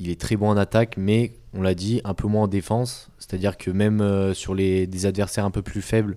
[0.00, 3.10] Il est très bon en attaque, mais on l'a dit, un peu moins en défense.
[3.18, 6.16] C'est-à-dire que même euh, sur les, des adversaires un peu plus faibles,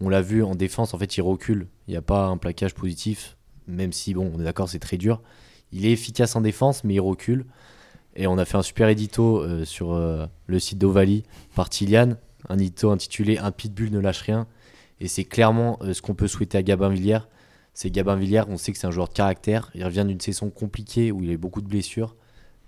[0.00, 1.68] on l'a vu en défense, en fait, il recule.
[1.86, 3.36] Il n'y a pas un plaquage positif,
[3.66, 5.20] même si, bon, on est d'accord, c'est très dur.
[5.72, 7.44] Il est efficace en défense, mais il recule.
[8.16, 11.22] Et on a fait un super édito euh, sur euh, le site d'Ovalie
[11.54, 12.14] par Tilian,
[12.48, 14.46] un édito intitulé Un pitbull ne lâche rien.
[15.00, 17.28] Et c'est clairement ce qu'on peut souhaiter à Gabin Villiers.
[17.74, 19.70] C'est Gabin Villiers, on sait que c'est un joueur de caractère.
[19.74, 22.16] Il revient d'une saison compliquée où il a eu beaucoup de blessures.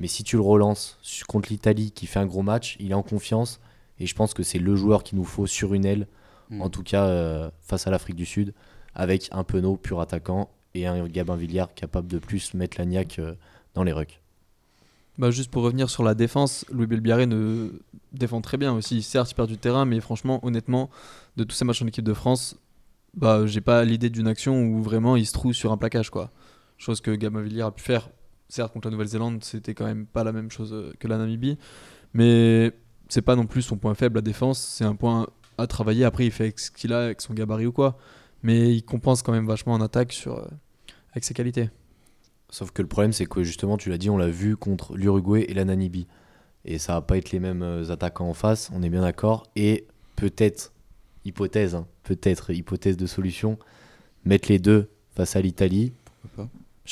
[0.00, 3.02] Mais si tu le relances contre l'Italie qui fait un gros match, il est en
[3.02, 3.60] confiance.
[3.98, 6.06] Et je pense que c'est le joueur qu'il nous faut sur une aile,
[6.50, 6.62] Mm.
[6.62, 8.54] en tout cas euh, face à l'Afrique du Sud,
[8.94, 13.20] avec un Penaud pur attaquant et un Gabin Villiers capable de plus mettre la niaque
[13.20, 13.34] euh,
[13.74, 14.20] dans les rucks.
[15.16, 17.68] Bah, juste pour revenir sur la défense, Louis Belbiaré ne
[18.12, 19.02] défend très bien aussi.
[19.02, 20.90] Certes, il perd du terrain, mais franchement, honnêtement,
[21.36, 22.56] de tous ces matchs en équipe de France,
[23.14, 26.10] bah, j'ai pas l'idée d'une action où vraiment il se trouve sur un plaquage.
[26.10, 26.30] quoi.
[26.78, 28.08] Chose que Gamavilliers a pu faire.
[28.50, 31.56] Certes, contre la Nouvelle-Zélande, c'était quand même pas la même chose euh, que la Namibie.
[32.14, 32.72] Mais
[33.08, 34.58] c'est pas non plus son point faible, la défense.
[34.58, 36.04] C'est un point à travailler.
[36.04, 37.96] Après, il fait avec ce qu'il a, avec son gabarit ou quoi.
[38.42, 40.46] Mais il compense quand même vachement en attaque sur, euh,
[41.12, 41.70] avec ses qualités.
[42.48, 45.44] Sauf que le problème, c'est que justement, tu l'as dit, on l'a vu contre l'Uruguay
[45.48, 46.08] et la Namibie.
[46.64, 49.44] Et ça va pas être les mêmes euh, attaquants en face, on est bien d'accord.
[49.54, 49.86] Et
[50.16, 50.72] peut-être,
[51.24, 53.60] hypothèse, hein, peut-être, hypothèse de solution,
[54.24, 55.92] mettre les deux face à l'Italie.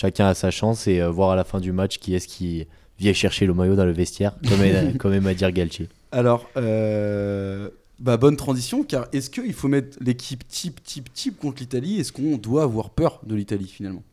[0.01, 2.69] Chacun a sa chance et euh, voir à la fin du match qui est-ce qui
[3.01, 5.89] vient chercher le maillot dans le vestiaire, comme, aime- comme aime à dire Galtier.
[6.13, 11.59] Alors, euh, bah, bonne transition, car est-ce qu'il faut mettre l'équipe type, type, type contre
[11.59, 11.99] l'Italie?
[11.99, 14.05] Est-ce qu'on doit avoir peur de l'Italie finalement?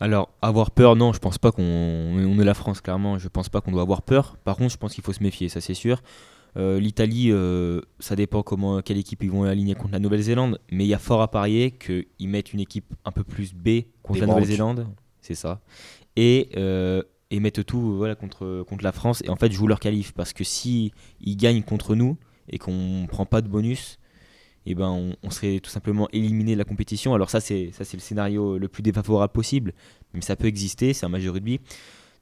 [0.00, 3.18] Alors, avoir peur, non, je pense pas qu'on on est la France, clairement.
[3.18, 4.36] Je pense pas qu'on doit avoir peur.
[4.44, 6.02] Par contre, je pense qu'il faut se méfier, ça c'est sûr.
[6.56, 10.60] Euh, L'Italie, euh, ça dépend comment, quelle équipe ils vont aligner contre la Nouvelle-Zélande.
[10.70, 13.82] Mais il y a fort à parier qu'ils mettent une équipe un peu plus B
[14.02, 14.32] contre Des la.
[14.32, 14.86] Nouvelle-Zélande.
[15.20, 15.60] C'est ça.
[16.16, 19.22] Et, euh, et mettent tout voilà, contre, contre la France.
[19.24, 20.12] Et en fait, jouent leur qualif.
[20.12, 22.16] Parce que si ils gagnent contre nous
[22.48, 23.98] et qu'on prend pas de bonus,
[24.66, 27.14] eh ben, on, on serait tout simplement éliminé de la compétition.
[27.14, 29.72] Alors ça, c'est ça, c'est le scénario le plus défavorable possible,
[30.12, 31.60] mais ça peut exister, c'est un match de rugby.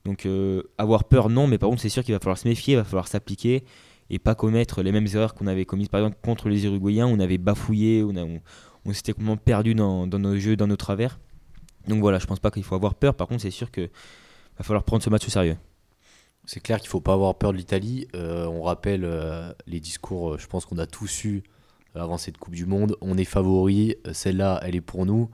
[0.04, 2.74] Donc euh, avoir peur, non, mais par contre, c'est sûr qu'il va falloir se méfier,
[2.74, 3.64] il va falloir s'appliquer
[4.10, 7.20] et pas commettre les mêmes erreurs qu'on avait commises par exemple contre les Uruguayens, on
[7.20, 8.40] avait bafouillé, on,
[8.84, 11.18] on, s'était complètement perdu dans, nos jeux, dans nos travers.
[11.86, 13.90] Donc voilà, je pense pas qu'il faut avoir peur, par contre, c'est sûr qu'il
[14.56, 15.56] va falloir prendre ce match au sérieux.
[16.44, 18.08] C'est clair qu'il faut pas avoir peur de l'Italie.
[18.14, 21.42] Euh, on rappelle euh, les discours, euh, je pense qu'on a tous eu
[21.94, 22.96] avant cette Coupe du Monde.
[23.02, 25.28] On est favori, celle-là, elle est pour nous.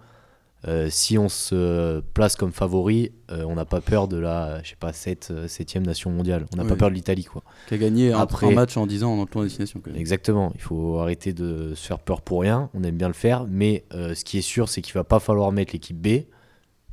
[0.67, 4.71] Euh, si on se place comme favori, euh, on n'a pas peur de la, je
[4.71, 6.47] sais pas, 7 septième nation mondiale.
[6.55, 7.43] On n'a pas peur de l'Italie, quoi.
[7.69, 9.81] Qui a gagné Après- un match en 10 ans en tournoi destination.
[9.85, 10.01] quand même.
[10.01, 10.53] Exactement.
[10.55, 12.71] Il faut arrêter de se faire peur pour rien.
[12.73, 15.21] On aime bien le faire, mais euh, ce qui est sûr, c'est qu'il va pas
[15.21, 16.25] falloir mettre l'équipe B.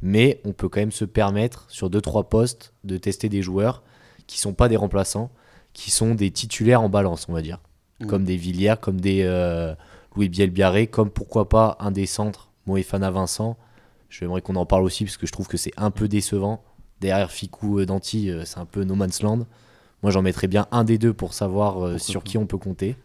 [0.02, 3.84] Mais on peut quand même se permettre sur 2-3 postes de tester des joueurs
[4.28, 5.30] qui sont pas des remplaçants,
[5.74, 7.60] qui sont des titulaires en balance, on va dire,
[8.08, 9.76] comme des Villiers, comme des euh,
[10.16, 13.58] Louis Bielbiaré, comme pourquoi pas un des centres, Moefana Vincent.
[14.10, 16.63] J'aimerais qu'on en parle aussi parce que je trouve que c'est un peu décevant.
[17.00, 19.47] Derrière Ficou euh, Danti, euh, c'est un peu no man's land.
[20.04, 22.95] Moi, j'en mettrais bien un des deux pour savoir euh, sur qui on peut compter.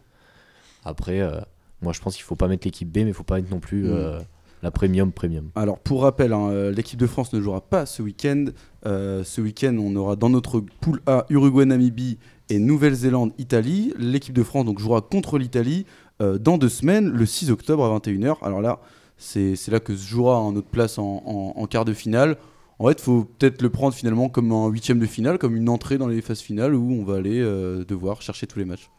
[0.83, 1.39] Après, euh,
[1.81, 3.59] moi, je pense qu'il faut pas mettre l'équipe B, mais il faut pas mettre non
[3.59, 4.19] plus Mm.
[4.63, 5.49] la premium premium.
[5.55, 8.45] Alors pour rappel, hein, l'équipe de France ne jouera pas ce week-end.
[8.85, 12.17] Euh, ce week-end, on aura dans notre poule A Uruguay, Namibie
[12.49, 13.93] et Nouvelle-Zélande, Italie.
[13.99, 15.85] L'équipe de France donc jouera contre l'Italie
[16.19, 18.37] dans deux semaines, le 6 octobre à 21h.
[18.41, 18.79] Alors là,
[19.17, 22.37] c'est là que se jouera notre place en, quart de finale.
[22.79, 25.67] En fait, il faut peut-être le prendre finalement comme un huitième de finale, comme une
[25.67, 28.89] entrée dans les phases finales où on va aller euh, devoir chercher tous les matchs.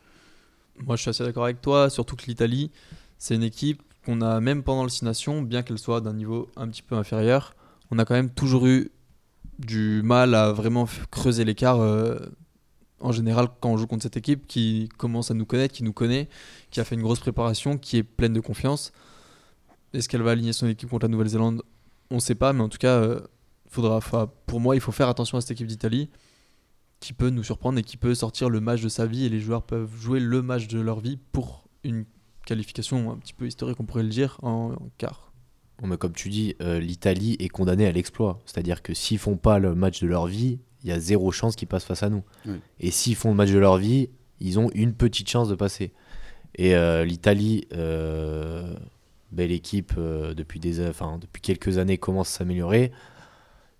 [0.85, 2.72] Moi, je suis assez d'accord avec toi, surtout que l'Italie,
[3.18, 6.48] c'est une équipe qu'on a même pendant le Six Nations, bien qu'elle soit d'un niveau
[6.57, 7.54] un petit peu inférieur,
[7.90, 8.90] on a quand même toujours eu
[9.59, 11.81] du mal à vraiment creuser l'écart.
[11.81, 12.18] euh,
[13.00, 15.92] en général, quand on joue contre cette équipe qui commence à nous connaître, qui nous
[15.92, 16.28] connaît,
[16.70, 18.92] qui a fait une grosse préparation, qui est pleine de confiance.
[19.94, 21.62] Est-ce qu'elle va aligner son équipe contre la Nouvelle-Zélande?
[22.11, 23.20] On ne sait pas, mais en tout cas, euh,
[23.68, 24.01] faudra,
[24.46, 26.11] pour moi, il faut faire attention à cette équipe d'Italie
[27.01, 29.40] qui peut nous surprendre et qui peut sortir le match de sa vie et les
[29.40, 32.05] joueurs peuvent jouer le match de leur vie pour une
[32.44, 35.33] qualification un petit peu historique, on pourrait le dire, en, en quart.
[35.79, 38.40] Bon, mais comme tu dis, euh, l'Italie est condamnée à l'exploit.
[38.46, 41.55] C'est-à-dire que s'ils font pas le match de leur vie, il y a zéro chance
[41.55, 42.24] qu'ils passent face à nous.
[42.46, 42.57] Oui.
[42.81, 44.09] Et s'ils font le match de leur vie,
[44.40, 45.92] ils ont une petite chance de passer.
[46.57, 48.74] Et euh, l'Italie, euh,
[49.32, 52.92] belle équipe euh, depuis, des, enfin, depuis quelques années, commence à s'améliorer.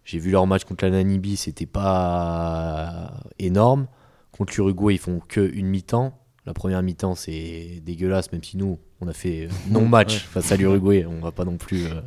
[0.04, 3.87] J'ai vu leur match contre la Namibie, c'était pas énorme.
[4.32, 6.18] Contre l'Uruguay, ils font que une mi-temps.
[6.46, 10.20] La première mi-temps, c'est dégueulasse, même si nous, on a fait non-match Ouais.
[10.20, 11.04] face à l'Uruguay.
[11.06, 11.87] On va pas non plus.
[11.87, 12.00] euh,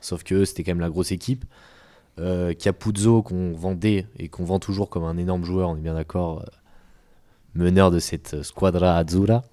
[0.00, 1.44] sauf que eux, c'était quand même la grosse équipe.
[2.18, 5.94] Euh, Capuzzo, qu'on vendait et qu'on vend toujours comme un énorme joueur, on est bien
[5.94, 6.44] d'accord, euh,
[7.54, 9.42] meneur de cette squadra azzurra.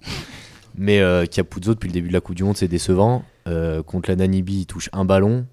[0.76, 3.24] Mais euh, Capuzzo, depuis le début de la Coupe du Monde, c'est décevant.
[3.46, 5.46] Euh, contre la Namibie, il touche un ballon,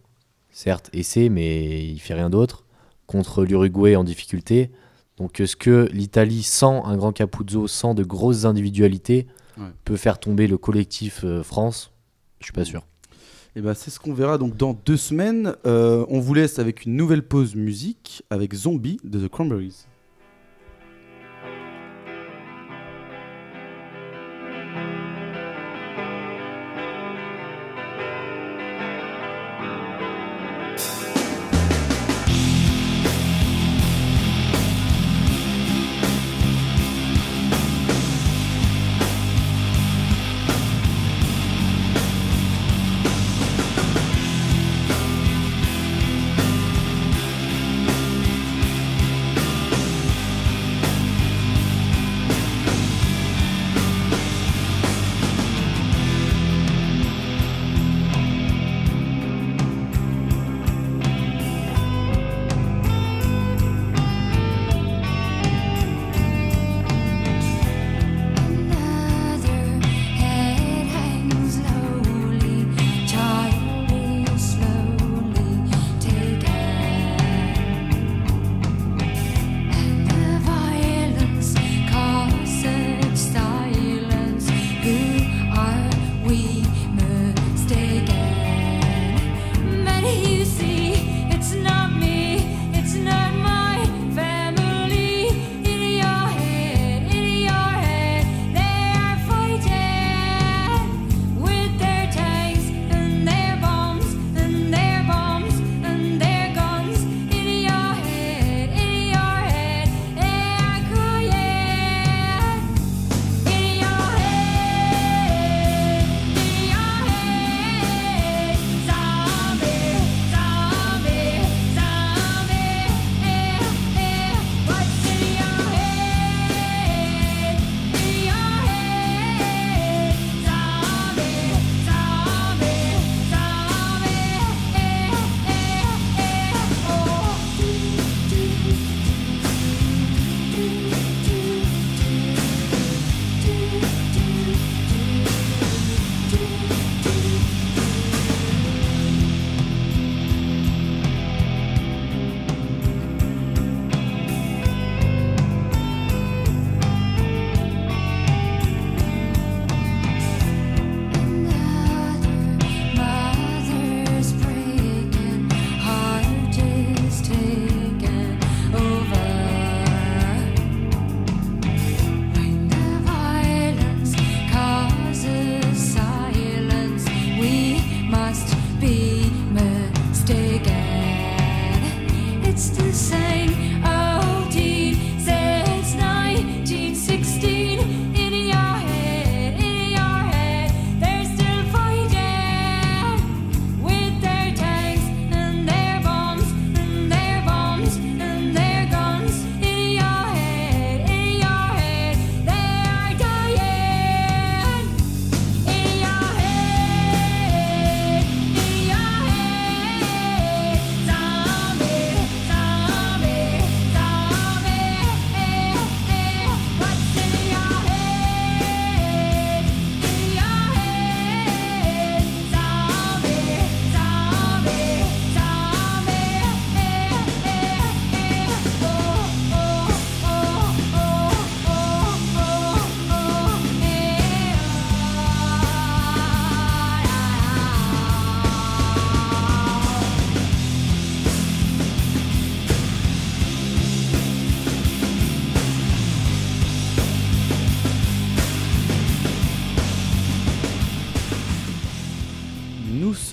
[0.51, 2.63] certes, essai, mais il fait rien d'autre.
[3.07, 4.69] Contre l'Uruguay en difficulté.
[5.17, 9.27] Donc, est-ce que l'Italie, sans un grand Capuzzo, sans de grosses individualités,
[9.57, 9.65] Ouais.
[9.83, 11.91] peut faire tomber le collectif euh, France?
[12.39, 12.85] Je suis pas sûr.
[13.57, 15.53] Et ben, c'est ce qu'on verra donc dans deux semaines.
[15.65, 19.85] On vous laisse avec une nouvelle pause musique avec Zombie de The Cranberries.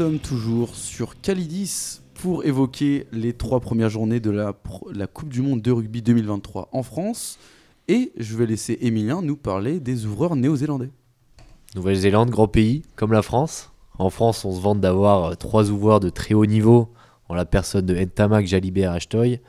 [0.07, 4.53] Sommes toujours sur Calidis pour évoquer les trois premières journées de la,
[5.09, 7.41] Coupe du Monde de rugby 2023 en France.
[7.89, 10.91] Et je vais laisser Emilien nous parler des ouvreurs néo-zélandais.
[11.75, 13.73] Nouvelle-Zélande, grand pays, comme la France.
[13.99, 16.93] En France, on se vante d'avoir euh, trois ouvreurs de très haut niveau,
[17.29, 19.41] en la personne de Ntamak, Jalibert, Ashtoy.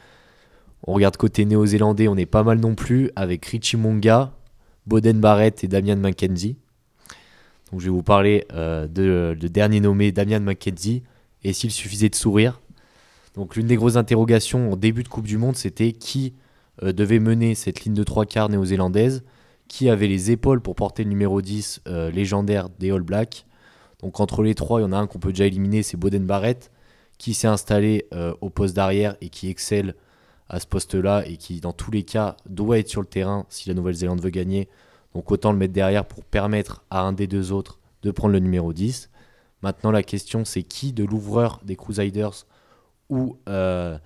[0.88, 4.34] On regarde côté néo-zélandais, on est pas mal non plus, avec Richie Monga,
[4.88, 6.58] Boden Barrett et Damian McKenzie.
[7.72, 11.04] Donc je vais vous parler euh, de, de dernier nommé Damian McKenzie,
[11.44, 12.62] et s'il suffisait de sourire.
[13.36, 16.34] Donc l'une des grosses interrogations en début de Coupe du Monde, c'était qui
[16.84, 19.24] euh, devait mener cette ligne de trois quarts néo-zélandaise?
[19.68, 23.46] Qui avait les épaules pour porter le numéro 10 euh, légendaire des All Blacks?
[24.02, 26.26] Donc entre les trois, il y en a un qu'on peut déjà éliminer, c'est Boden
[26.26, 26.72] Barrett,
[27.18, 28.06] qui s'est installé
[28.42, 29.96] au poste d'arrière et qui excelle
[30.50, 33.68] à ce poste-là et qui dans tous les cas doit être sur le terrain si
[33.68, 34.70] la Nouvelle-Zélande veut gagner.
[35.18, 38.40] Donc autant le mettre derrière pour permettre à un des deux autres de prendre le
[38.40, 39.10] numéro 10.
[39.64, 42.46] Maintenant la question c'est qui de l'ouvreur des Crusaders
[43.10, 43.98] ou euh,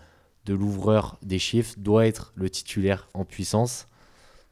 [0.46, 3.88] de l'ouvreur des Chiefs doit être le titulaire en puissance.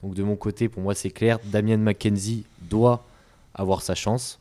[0.03, 3.05] Donc de mon côté, pour moi c'est clair, Damien McKenzie doit
[3.53, 4.37] avoir sa chance.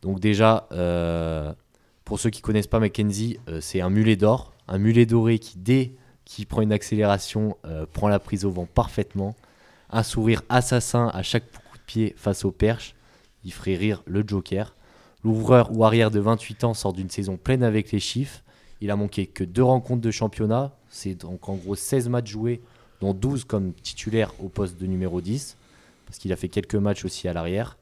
[0.00, 1.52] Donc déjà, euh,
[2.06, 5.58] pour ceux qui connaissent pas McKenzie, euh, c'est un mulet d'or, un mulet doré qui
[5.58, 5.92] dès
[6.24, 7.58] qu'il prend une accélération
[7.92, 9.36] prend la prise au vent parfaitement,
[9.90, 12.94] un sourire assassin à chaque coup de pied face au perche,
[13.44, 14.74] il ferait rire le Joker.
[15.24, 18.42] L'ouvreur ou arrière de 28 ans sort d'une saison pleine avec les chiffres.
[18.80, 22.60] Il a manqué que deux rencontres de championnat, c'est donc en gros 16 matchs joués
[23.00, 25.56] dont 12 comme titulaire au poste de numéro 10,
[26.06, 27.78] parce qu'il a fait quelques matchs aussi à l'arrière.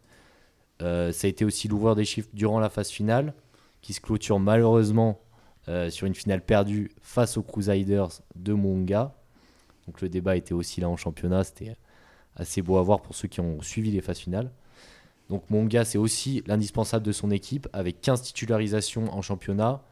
[0.83, 3.35] Euh, ça a été aussi l'ouvreur des chiffres durant la phase finale,
[3.81, 5.21] qui se clôture malheureusement
[5.69, 9.15] euh, sur une finale perdue face aux Crusaders de Monga.
[9.87, 11.77] Donc le débat était aussi là en championnat, c'était
[12.37, 14.51] assez beau à voir pour ceux qui ont suivi les phases finales.
[15.29, 19.83] Donc Monga, c'est aussi l'indispensable de son équipe, avec 15 titularisations en championnat,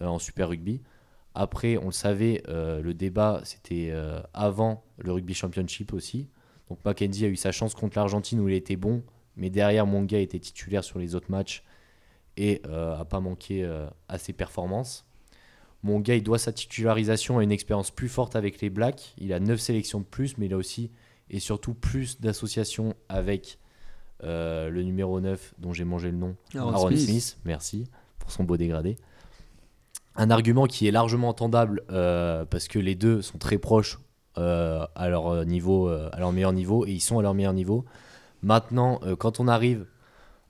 [0.00, 0.80] euh, en Super Rugby.
[1.34, 6.28] Après, on le savait, euh, le débat, c'était euh, avant le Rugby Championship aussi.
[6.68, 9.02] Donc Mackenzie a eu sa chance contre l'Argentine où il était bon,
[9.36, 11.62] mais derrière, Monga était titulaire sur les autres matchs
[12.36, 13.64] et a pas manqué
[14.08, 15.06] à ses performances.
[15.84, 19.14] Monga, il doit sa titularisation à une expérience plus forte avec les Blacks.
[19.18, 20.90] Il a 9 sélections de plus, mais il a aussi
[21.30, 23.58] et surtout plus d'associations avec
[24.22, 27.00] euh, le numéro 9, dont j'ai mangé le nom, Aaron Aaron Smith.
[27.00, 27.38] Smith.
[27.44, 27.84] Merci
[28.18, 28.96] pour son beau dégradé.
[30.16, 33.98] Un argument qui est largement entendable euh, parce que les deux sont très proches
[34.38, 37.84] euh, à leur niveau, à leur meilleur niveau, et ils sont à leur meilleur niveau.
[38.42, 39.86] Maintenant, quand on arrive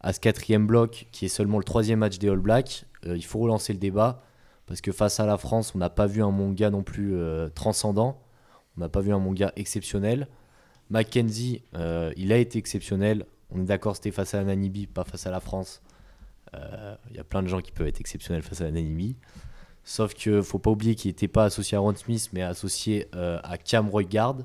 [0.00, 3.38] à ce quatrième bloc, qui est seulement le troisième match des All Blacks, il faut
[3.38, 4.22] relancer le débat
[4.66, 7.16] parce que face à la France, on n'a pas vu un Monga non plus
[7.54, 8.20] transcendant,
[8.76, 10.28] on n'a pas vu un Monga exceptionnel.
[10.90, 13.26] Mackenzie, euh, il a été exceptionnel.
[13.50, 15.82] On est d'accord, c'était face à la Namibie, pas face à la France.
[16.54, 19.16] Euh, Il y a plein de gens qui peuvent être exceptionnels face à la Namibie.
[19.84, 23.38] Sauf que faut pas oublier qu'il n'était pas associé à Ron Smith, mais associé euh,
[23.44, 24.38] à Cam Roygaard.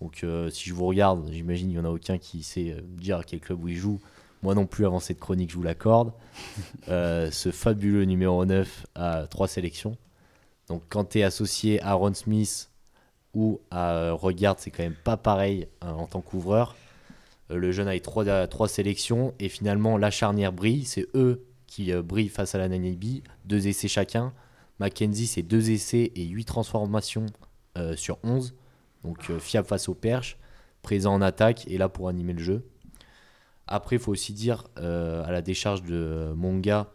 [0.00, 3.18] Donc euh, si je vous regarde, j'imagine qu'il n'y en a aucun qui sait dire
[3.18, 4.00] à quel club où il joue.
[4.42, 6.12] Moi non plus, avant cette chronique, je vous l'accorde.
[6.88, 9.96] Ce fabuleux numéro 9 à trois sélections.
[10.66, 12.71] Donc quand tu es associé à Ron Smith
[13.34, 16.76] ou à euh, Roygaard, c'est quand même pas pareil hein, en tant qu'ouvreur.
[17.50, 20.84] Euh, le jeune a eu trois, trois sélections et finalement la charnière brille.
[20.84, 23.22] C'est eux qui euh, brillent face à la Namibie.
[23.44, 24.32] Deux essais chacun.
[24.78, 27.26] Mackenzie, c'est deux essais et huit transformations
[27.78, 28.54] euh, sur 11.
[29.04, 30.38] Donc euh, fiable face au perche,
[30.82, 32.66] présent en attaque et là pour animer le jeu.
[33.66, 36.90] Après, il faut aussi dire euh, à la décharge de Monga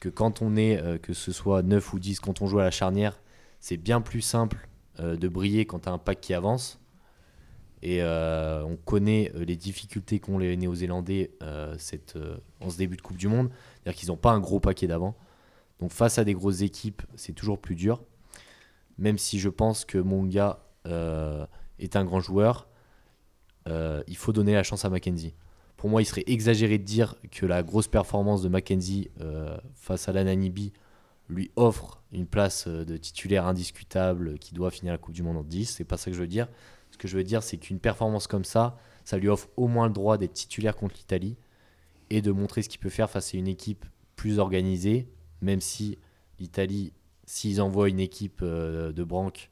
[0.00, 2.64] que quand on est, euh, que ce soit 9 ou 10, quand on joue à
[2.64, 3.20] la charnière,
[3.60, 6.80] c'est bien plus simple euh, de briller quand tu as un pack qui avance.
[7.82, 11.76] Et euh, on connaît euh, les difficultés qu'ont les Néo-Zélandais euh,
[12.16, 13.50] euh, en ce début de Coupe du Monde.
[13.74, 15.14] C'est-à-dire qu'ils n'ont pas un gros paquet d'avant.
[15.80, 18.02] Donc face à des grosses équipes, c'est toujours plus dur.
[18.98, 21.46] Même si je pense que Monga euh,
[21.78, 22.66] est un grand joueur,
[23.68, 25.34] euh, il faut donner la chance à Mackenzie.
[25.76, 30.08] Pour moi, il serait exagéré de dire que la grosse performance de Mackenzie euh, face
[30.08, 30.72] à la Namibie
[31.28, 35.38] lui offre une place euh, de titulaire indiscutable qui doit finir la Coupe du Monde
[35.38, 35.66] en 10.
[35.66, 36.48] C'est pas ça que je veux dire.
[36.90, 39.86] Ce que je veux dire, c'est qu'une performance comme ça, ça lui offre au moins
[39.88, 41.36] le droit d'être titulaire contre l'Italie
[42.10, 45.08] et de montrer ce qu'il peut faire face à une équipe plus organisée,
[45.42, 45.98] même si
[46.38, 46.92] l'Italie,
[47.24, 49.50] s'ils envoient une équipe euh, de branque,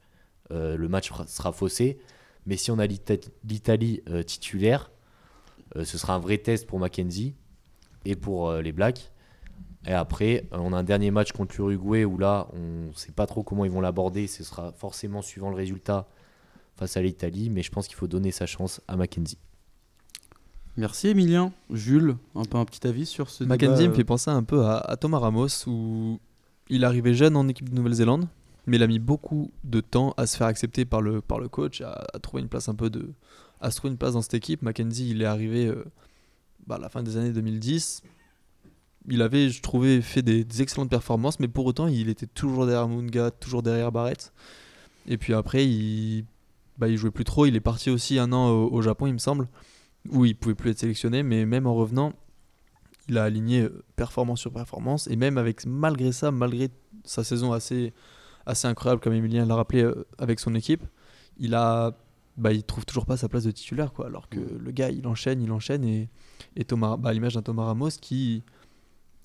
[0.51, 1.99] euh, le match sera faussé.
[2.45, 4.91] Mais si on a l'Ita- l'Italie titulaire,
[5.75, 7.33] ce sera un vrai test pour Mackenzie
[8.05, 9.11] et pour les Blacks.
[9.87, 13.11] Et après, euh, on a un dernier match contre l'Uruguay où là, on ne sait
[13.11, 14.27] pas trop comment ils vont l'aborder.
[14.27, 16.07] Ce sera forcément suivant le résultat
[16.75, 19.37] face à l'Italie, mais je pense qu'il faut donner sa chance à Mackenzie.
[20.77, 21.53] Merci Emilien.
[21.71, 24.65] Jules, un peu un petit avis sur ce Mackenzie débat, me fait penser un peu
[24.65, 26.19] à, à Thomas Ramos où
[26.67, 28.27] il arrivait jeune en équipe de Nouvelle-Zélande,
[28.65, 31.47] mais il a mis beaucoup de temps à se faire accepter par le, par le
[31.47, 33.13] coach, à, à trouver une place un peu de,
[33.61, 34.63] à se trouver une place dans cette équipe.
[34.63, 35.85] Mackenzie, il est arrivé euh,
[36.67, 38.03] bah, à la fin des années 2010.
[39.07, 42.65] Il avait, je trouvais, fait des, des excellentes performances, mais pour autant, il était toujours
[42.65, 44.33] derrière Munga, toujours derrière Barrett.
[45.07, 46.25] Et puis après, il,
[46.77, 47.45] bah, il jouait plus trop.
[47.45, 49.47] Il est parti aussi un an au, au Japon, il me semble,
[50.09, 51.21] où il pouvait plus être sélectionné.
[51.21, 52.13] Mais même en revenant,
[53.07, 55.07] il a aligné euh, performance sur performance.
[55.07, 56.69] Et même avec, malgré ça, malgré
[57.03, 57.93] sa saison assez,
[58.47, 60.83] assez incroyable, comme Emilien l'a rappelé euh, avec son équipe,
[61.37, 61.95] il a,
[62.37, 64.07] bah, il trouve toujours pas sa place de titulaire, quoi.
[64.07, 66.09] Alors que le gars, il enchaîne, il enchaîne, et,
[66.55, 68.43] et Thomas, bah, à l'image d'un Thomas Ramos qui,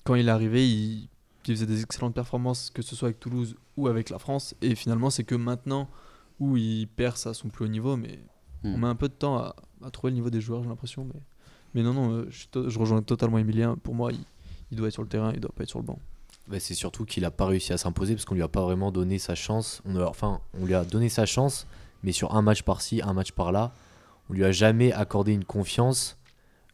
[0.03, 1.07] quand il est arrivé, il,
[1.47, 4.55] il faisait des excellentes performances, que ce soit avec Toulouse ou avec la France.
[4.61, 5.89] Et finalement, c'est que maintenant
[6.39, 8.19] où il perce à son plus haut niveau, mais
[8.63, 8.75] Hmm.
[8.75, 11.03] on met un peu de temps à, à trouver le niveau des joueurs, j'ai l'impression.
[11.11, 11.19] Mais,
[11.73, 13.75] mais non, non, euh, je, rejoins totalement Emilien.
[13.81, 14.19] Pour moi, il,
[14.69, 15.97] il doit être sur le terrain, il doit pas être sur le banc.
[16.47, 18.91] Bah, c'est surtout qu'il a pas réussi à s'imposer parce qu'on lui a pas vraiment
[18.91, 19.81] donné sa chance.
[19.85, 21.65] On a- enfin, on lui a donné sa chance,
[22.03, 23.73] mais sur un match par-ci, un match par-là,
[24.29, 26.17] on lui a jamais accordé une confiance.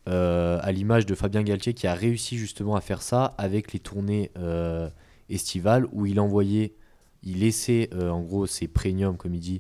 [0.07, 3.79] Euh, à l'image de Fabien Galtier qui a réussi justement à faire ça avec les
[3.79, 4.89] tournées euh,
[5.27, 6.75] estivales où il envoyait,
[7.23, 9.59] il laissait euh, en gros ses premiums comme il dit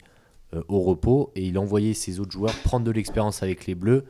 [0.69, 4.05] au repos et il envoyait ses autres joueurs prendre de l'expérience avec les Bleus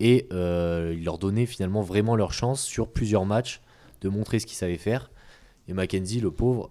[0.00, 3.60] et il leur donnait finalement vraiment leur chance sur plusieurs matchs
[4.00, 5.10] de montrer ce qu'ils savaient faire.
[5.68, 6.70] Et Mackenzie, le pauvre,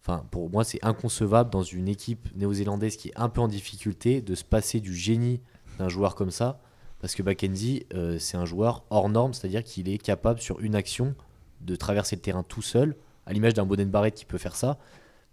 [0.00, 4.22] enfin pour moi c'est inconcevable dans une équipe néo-zélandaise qui est un peu en difficulté
[4.22, 5.40] de se passer du génie
[5.80, 6.60] d'un joueur comme ça.
[7.00, 10.74] Parce que Mackenzie, euh, c'est un joueur hors norme, c'est-à-dire qu'il est capable sur une
[10.74, 11.14] action
[11.62, 12.94] de traverser le terrain tout seul,
[13.26, 14.78] à l'image d'un Bonen Barrett qui peut faire ça.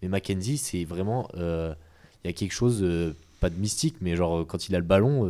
[0.01, 1.28] Mais Mackenzie, c'est vraiment.
[1.36, 1.74] euh,
[2.24, 4.86] Il y a quelque chose, euh, pas de mystique, mais genre quand il a le
[4.86, 5.26] ballon,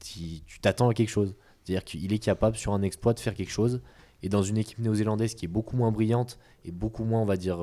[0.00, 1.34] tu t'attends à quelque chose.
[1.64, 3.80] C'est-à-dire qu'il est capable sur un exploit de faire quelque chose.
[4.22, 7.36] Et dans une équipe néo-zélandaise qui est beaucoup moins brillante et beaucoup moins, on va
[7.36, 7.58] dire,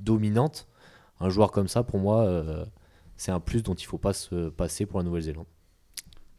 [0.00, 0.66] dominante,
[1.20, 2.66] un joueur comme ça, pour moi,
[3.16, 5.46] c'est un plus dont il faut pas se passer pour la Nouvelle-Zélande.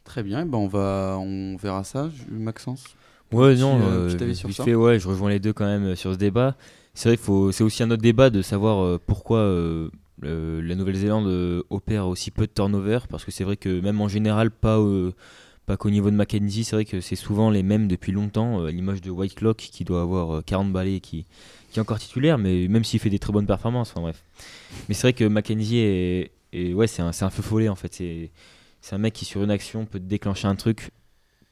[0.04, 2.84] Très bien, ben on, va, on verra ça, Maxence.
[3.32, 5.64] Ouais, non, euh, euh, avis sur vite ça fait, ouais, je rejoins les deux quand
[5.64, 6.56] même euh, sur ce débat.
[6.94, 9.88] C'est vrai faut, c'est aussi un autre débat de savoir euh, pourquoi euh,
[10.22, 14.08] la Nouvelle-Zélande euh, opère aussi peu de turnover, parce que c'est vrai que même en
[14.08, 15.12] général, pas, euh,
[15.64, 18.60] pas qu'au niveau de Mackenzie, c'est vrai que c'est souvent les mêmes depuis longtemps.
[18.60, 21.24] euh, l'image de Whitelock qui doit avoir euh, 40 balais, qui,
[21.70, 24.22] qui est encore titulaire, mais même s'il fait des très bonnes performances, enfin bref.
[24.88, 27.76] Mais c'est vrai que Mackenzie est, est- ouais, c'est un, c'est un feu follet en
[27.76, 27.94] fait.
[27.94, 28.30] C'est,
[28.82, 30.90] c'est un mec qui sur une action peut déclencher un truc,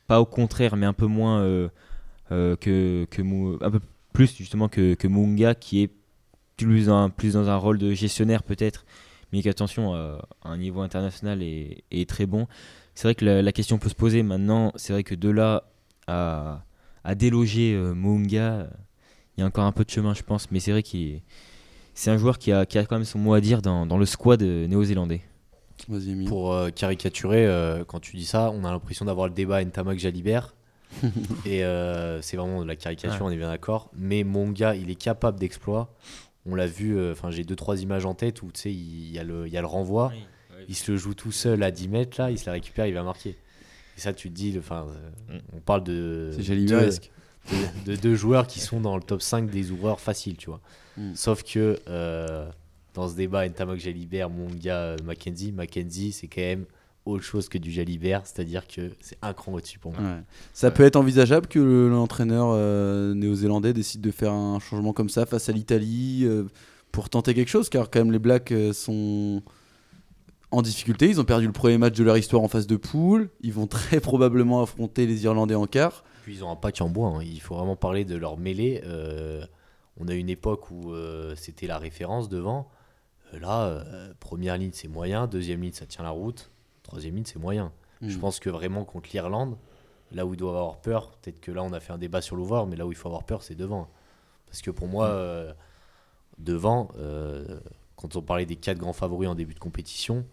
[0.06, 1.68] pas au contraire, mais un peu moins euh,
[2.32, 3.22] euh, que, que
[3.64, 3.80] un peu
[4.12, 5.90] plus justement que, que qui est
[6.66, 6.86] plus,
[7.32, 8.84] dans un rôle de gestionnaire peut-être,
[9.32, 12.46] mais qui attention à, à un niveau international est, très bon.
[12.94, 14.72] C'est vrai que la, question peut se poser maintenant.
[14.76, 15.64] C'est vrai que de là
[16.06, 16.64] à,
[17.14, 18.66] déloger euh, Munga, euh,
[19.36, 20.50] il y a encore un peu de chemin, je pense.
[20.50, 21.22] Mais c'est vrai qu'il est-
[21.94, 24.06] c'est un joueur qui a, qui a quand même son mot à dire dans, le
[24.06, 25.22] squad euh, néo-zélandais.
[26.26, 30.54] Pour euh, caricaturer, euh, quand tu dis ça, on a l'impression d'avoir le débat Ntamak-Jalibert.
[31.46, 33.90] et euh, c'est vraiment de la caricature, on est bien d'accord.
[33.96, 35.94] Mais mon gars, il est capable d'exploit.
[36.46, 39.12] On l'a vu, euh, enfin j'ai deux trois images en tête où tu sais, il
[39.12, 40.12] y, a le- il y a le renvoi.
[40.68, 42.94] Il se le joue tout seul à 10 mètres, là, il se la récupère, il
[42.94, 43.36] va marquer.
[43.96, 44.86] Et ça, tu te dis, enfin,
[45.30, 47.10] euh, on parle de, C'est de, Jaliberesque.
[47.86, 50.60] de, de deux joueurs qui sont dans le top 5 des ouvreurs faciles, tu vois.
[50.96, 51.14] Mm.
[51.14, 52.48] Sauf que euh,
[52.94, 56.64] dans ce débat, Ntamak Jalibert, mon gars euh, Mackenzie, Mackenzie, c'est quand même
[57.06, 60.00] autre chose que du Jalibert, c'est-à-dire que c'est un cran au-dessus pour moi.
[60.02, 60.20] Ouais.
[60.52, 65.08] Ça peut être envisageable que le- l'entraîneur euh, néo-zélandais décide de faire un changement comme
[65.08, 66.44] ça face à l'Italie euh,
[66.92, 69.42] pour tenter quelque chose, car quand même les Blacks euh, sont
[70.50, 71.08] en difficulté.
[71.08, 73.30] Ils ont perdu le premier match de leur histoire en phase de poule.
[73.40, 76.04] Ils vont très probablement affronter les Irlandais en quart.
[76.24, 77.22] Puis ils ont un pack en bois, hein.
[77.22, 78.82] il faut vraiment parler de leur mêlée.
[79.98, 80.92] On a une époque où
[81.34, 82.68] c'était la référence devant.
[83.38, 86.50] Là, euh, première ligne c'est moyen, deuxième ligne ça tient la route,
[86.82, 87.72] troisième ligne c'est moyen.
[88.02, 88.20] Je Mm.
[88.20, 89.56] pense que vraiment contre l'Irlande,
[90.12, 92.34] là où ils doivent avoir peur, peut-être que là on a fait un débat sur
[92.36, 93.88] l'ouvreur, mais là où il faut avoir peur c'est devant.
[94.46, 95.52] Parce que pour moi, euh,
[96.38, 97.60] devant, euh,
[97.96, 100.24] quand on parlait des quatre grands favoris en début de compétition,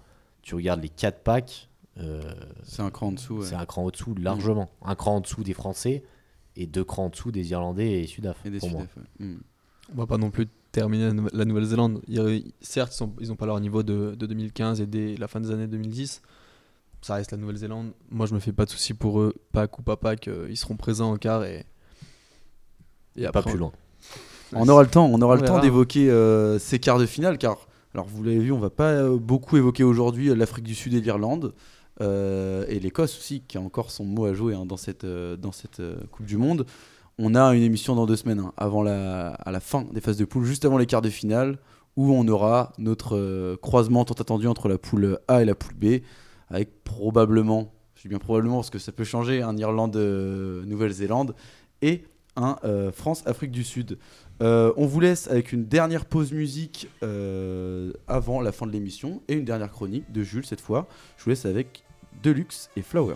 [0.42, 1.70] tu regardes les quatre packs,
[2.00, 2.22] euh,
[2.64, 3.40] C'est un cran en dessous.
[3.40, 3.46] ouais.
[3.46, 4.70] c'est un cran au-dessous largement.
[4.82, 6.04] Un cran en dessous des Français
[6.56, 8.44] et deux crans en dessous des Irlandais et Sudaf.
[8.46, 8.60] Et des.
[8.60, 9.36] Sudaf, ouais.
[9.94, 10.48] On va pas non plus
[10.80, 12.02] terminer la Nou- la Nouvelle-Zélande.
[12.62, 15.68] Certes, ils n'ont pas leur niveau de, de 2015 et dès la fin des années
[15.68, 16.22] 2010.
[17.02, 17.92] Ça reste la Nouvelle-Zélande.
[18.12, 19.34] Moi, je me fais pas de soucis pour eux.
[19.52, 21.66] Pack ou pas pack, euh, ils seront présents en quart et.
[23.16, 23.72] Et Pas plus loin.
[24.54, 27.38] On aura le temps, on aura On le temps d'évoquer euh, ces quarts de finale,
[27.38, 30.94] car alors vous l'avez vu, on va pas euh, beaucoup évoquer aujourd'hui l'Afrique du Sud
[30.94, 31.54] et l'Irlande.
[32.02, 35.36] euh, et l'Écosse aussi, qui a encore son mot à jouer hein, dans cette, euh,
[35.36, 36.66] dans cette euh, Coupe du Monde.
[37.20, 40.18] On a une émission dans deux semaines, hein, avant la, à la fin des phases
[40.18, 41.58] de poule, juste avant les quarts de finale,
[41.96, 45.74] où on aura notre euh, croisement tant attendu entre la poule A et la poule
[45.74, 46.04] B,
[46.50, 51.34] avec probablement, je dis bien probablement parce que ça peut changer, un Irlande-Nouvelle-Zélande
[51.82, 52.04] et
[52.38, 53.98] un euh, France-Afrique du Sud.
[54.42, 59.22] Euh, on vous laisse avec une dernière pause musique euh, avant la fin de l'émission
[59.28, 60.88] et une dernière chronique de Jules cette fois.
[61.18, 61.84] Je vous laisse avec
[62.24, 63.16] Deluxe et Flower.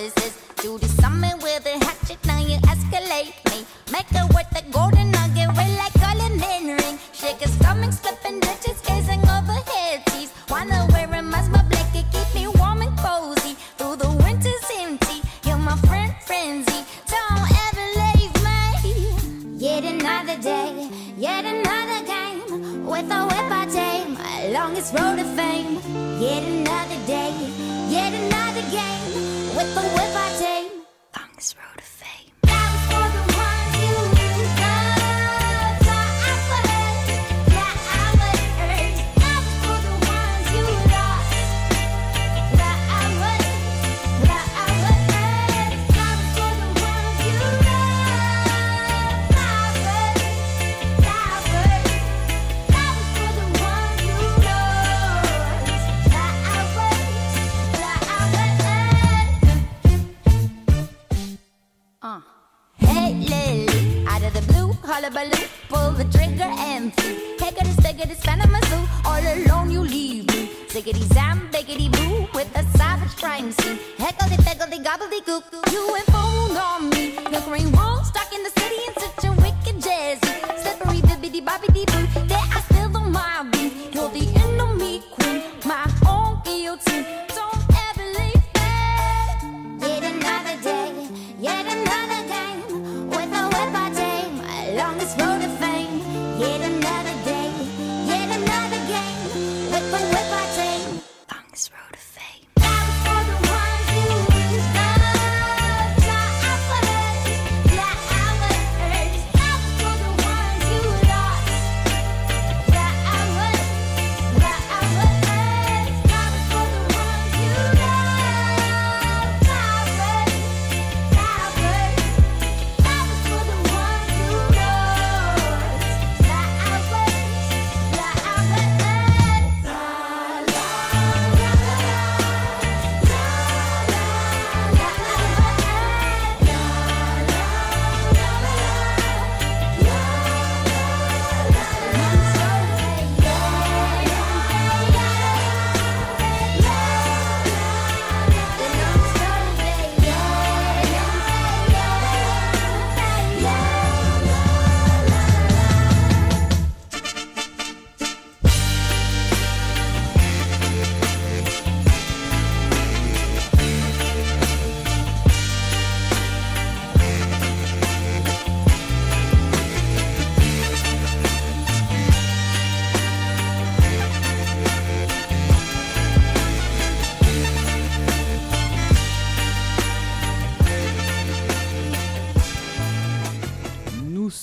[0.00, 0.38] Wicked voices.
[0.56, 3.64] Do the summon with a hatchet, now you escalate me.
[3.92, 6.98] Make her worth the golden nugget, red like Colin ring.
[7.12, 10.32] Shake her stomach, slipping ditches, gazing over head teeth.
[10.50, 13.56] Wanna wear a mask, my blanket, keep me warm and cozy.
[13.76, 16.80] Through the winter's empty, you're my friend, frenzy.
[17.12, 18.58] Don't ever leave me.
[19.56, 24.52] Yet another day, yet another game with a whip I tame.
[24.52, 25.47] Longest road to fame.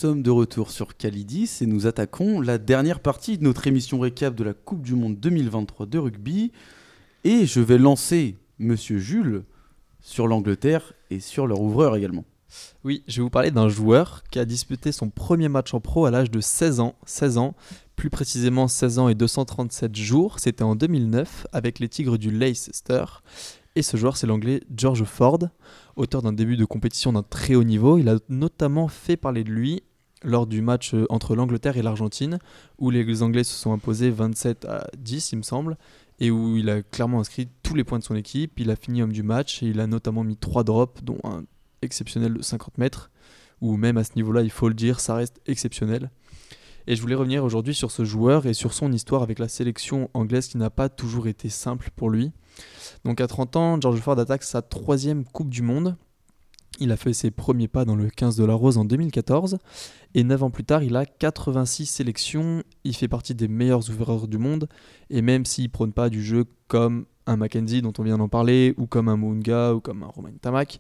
[0.05, 4.35] Sommes de retour sur Calidis et nous attaquons la dernière partie de notre émission récap
[4.35, 6.51] de la Coupe du Monde 2023 de rugby.
[7.23, 9.41] Et je vais lancer Monsieur Jules
[10.01, 12.23] sur l'Angleterre et sur leur ouvreur également.
[12.83, 16.05] Oui, je vais vous parler d'un joueur qui a disputé son premier match en pro
[16.05, 16.93] à l'âge de 16 ans.
[17.07, 17.55] 16 ans,
[17.95, 20.39] plus précisément 16 ans et 237 jours.
[20.39, 23.05] C'était en 2009 avec les Tigres du Leicester.
[23.75, 25.39] Et ce joueur, c'est l'anglais George Ford,
[25.95, 27.97] auteur d'un début de compétition d'un très haut niveau.
[27.97, 29.81] Il a notamment fait parler de lui
[30.23, 32.39] lors du match euh, entre l'Angleterre et l'Argentine,
[32.77, 35.77] où les Anglais se sont imposés 27 à 10, il me semble,
[36.19, 38.59] et où il a clairement inscrit tous les points de son équipe.
[38.59, 41.43] Il a fini homme du match et il a notamment mis 3 drops, dont un
[41.81, 43.11] exceptionnel de 50 mètres,
[43.61, 46.09] où même à ce niveau-là, il faut le dire, ça reste exceptionnel.
[46.87, 50.09] Et je voulais revenir aujourd'hui sur ce joueur et sur son histoire avec la sélection
[50.13, 52.31] anglaise qui n'a pas toujours été simple pour lui.
[53.03, 55.95] Donc à 30 ans, George Ford attaque sa troisième Coupe du Monde.
[56.79, 59.57] Il a fait ses premiers pas dans le 15 de la Rose en 2014.
[60.13, 62.63] Et 9 ans plus tard, il a 86 sélections.
[62.83, 64.67] Il fait partie des meilleurs ouvreurs du monde.
[65.09, 68.73] Et même s'il prône pas du jeu comme un Mackenzie dont on vient d'en parler,
[68.77, 70.79] ou comme un Mounga, ou comme un Romain Tamac,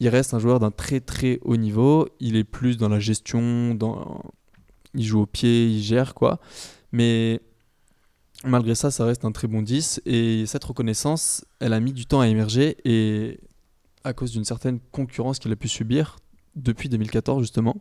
[0.00, 2.08] il reste un joueur d'un très très haut niveau.
[2.20, 4.22] Il est plus dans la gestion, dans...
[4.94, 6.40] il joue au pied, il gère quoi.
[6.92, 7.40] Mais
[8.44, 10.02] malgré ça, ça reste un très bon 10.
[10.06, 12.76] Et cette reconnaissance, elle a mis du temps à émerger.
[12.84, 13.40] Et
[14.04, 16.16] à cause d'une certaine concurrence qu'il a pu subir
[16.56, 17.76] depuis 2014 justement,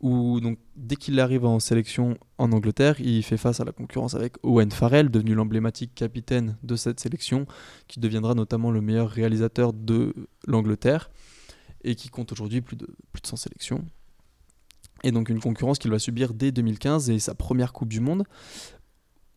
[0.00, 4.14] où donc dès qu'il arrive en sélection en Angleterre, il fait face à la concurrence
[4.14, 7.46] avec Owen Farrell, devenu l'emblématique capitaine de cette sélection,
[7.86, 10.14] qui deviendra notamment le meilleur réalisateur de
[10.46, 11.10] l'Angleterre
[11.84, 13.84] et qui compte aujourd'hui plus de, plus de 100 sélections.
[15.04, 18.24] Et donc une concurrence qu'il va subir dès 2015 et sa première Coupe du Monde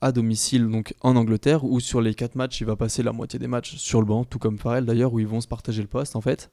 [0.02, 3.40] à domicile donc en Angleterre où sur les 4 matchs il va passer la moitié
[3.40, 5.88] des matchs sur le banc tout comme Farrell d'ailleurs où ils vont se partager le
[5.88, 6.50] poste en fait.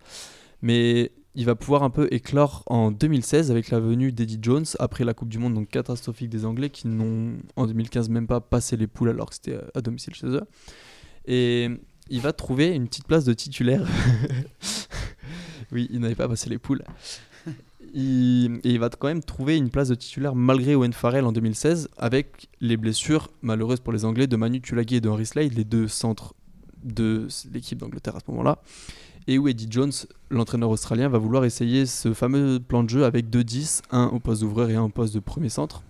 [0.60, 5.04] Mais il va pouvoir un peu éclore en 2016 avec la venue d'Eddie Jones après
[5.04, 8.76] la Coupe du Monde donc catastrophique des Anglais qui n'ont en 2015 même pas passé
[8.76, 10.42] les poules alors que c'était à domicile chez eux.
[11.26, 11.68] Et
[12.10, 13.86] il va trouver une petite place de titulaire.
[15.70, 16.82] Oui il n'avait pas passé les poules
[17.98, 21.32] il, et il va quand même trouver une place de titulaire malgré Owen Farrell en
[21.32, 25.54] 2016 avec les blessures malheureuses pour les Anglais de Manu Tulagi et de Henry Slade,
[25.54, 26.34] les deux centres
[26.84, 28.58] de l'équipe d'Angleterre à ce moment-là.
[29.26, 29.92] Et où Eddie Jones,
[30.30, 34.20] l'entraîneur australien, va vouloir essayer ce fameux plan de jeu avec deux 10, un au
[34.20, 35.82] poste d'ouvreur et un au poste de premier centre.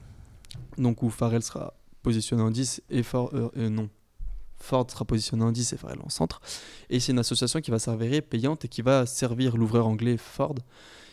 [0.79, 3.91] Donc où Farrell sera positionné en 10 et Ford, euh, euh, non.
[4.57, 6.41] Ford sera positionné en 10 et Farrell en centre.
[6.89, 10.57] Et c'est une association qui va s'avérer payante et qui va servir l'ouvreur anglais Ford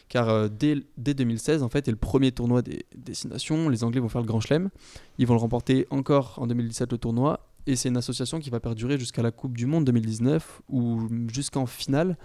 [0.10, 3.70] car euh, dès, dès 2016, en fait, est le premier tournoi des destinations.
[3.70, 4.70] Les Anglais vont faire le Grand Chelem.
[5.18, 7.48] Ils vont le remporter encore en 2017 le tournoi.
[7.68, 11.66] Et c'est une association qui va perdurer jusqu'à la Coupe du Monde 2019 ou jusqu'en
[11.66, 12.16] finale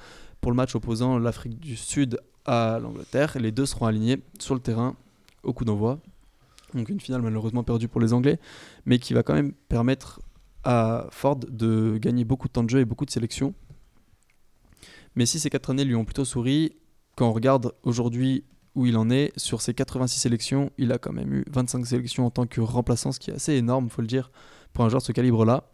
[0.41, 3.39] pour le match opposant l'Afrique du Sud à l'Angleterre.
[3.41, 4.97] Les deux seront alignés sur le terrain
[5.43, 5.99] au coup d'envoi.
[6.75, 8.39] Donc une finale malheureusement perdue pour les Anglais,
[8.85, 10.21] mais qui va quand même permettre
[10.63, 13.55] à Ford de gagner beaucoup de temps de jeu et beaucoup de sélections.
[15.17, 16.73] Mais si ces quatre années lui ont plutôt souri,
[17.17, 18.45] quand on regarde aujourd'hui
[18.75, 22.27] où il en est, sur ses 86 sélections, il a quand même eu 25 sélections
[22.27, 24.31] en tant que remplaçant, ce qui est assez énorme, faut le dire,
[24.73, 25.65] pour un joueur de ce calibre-là.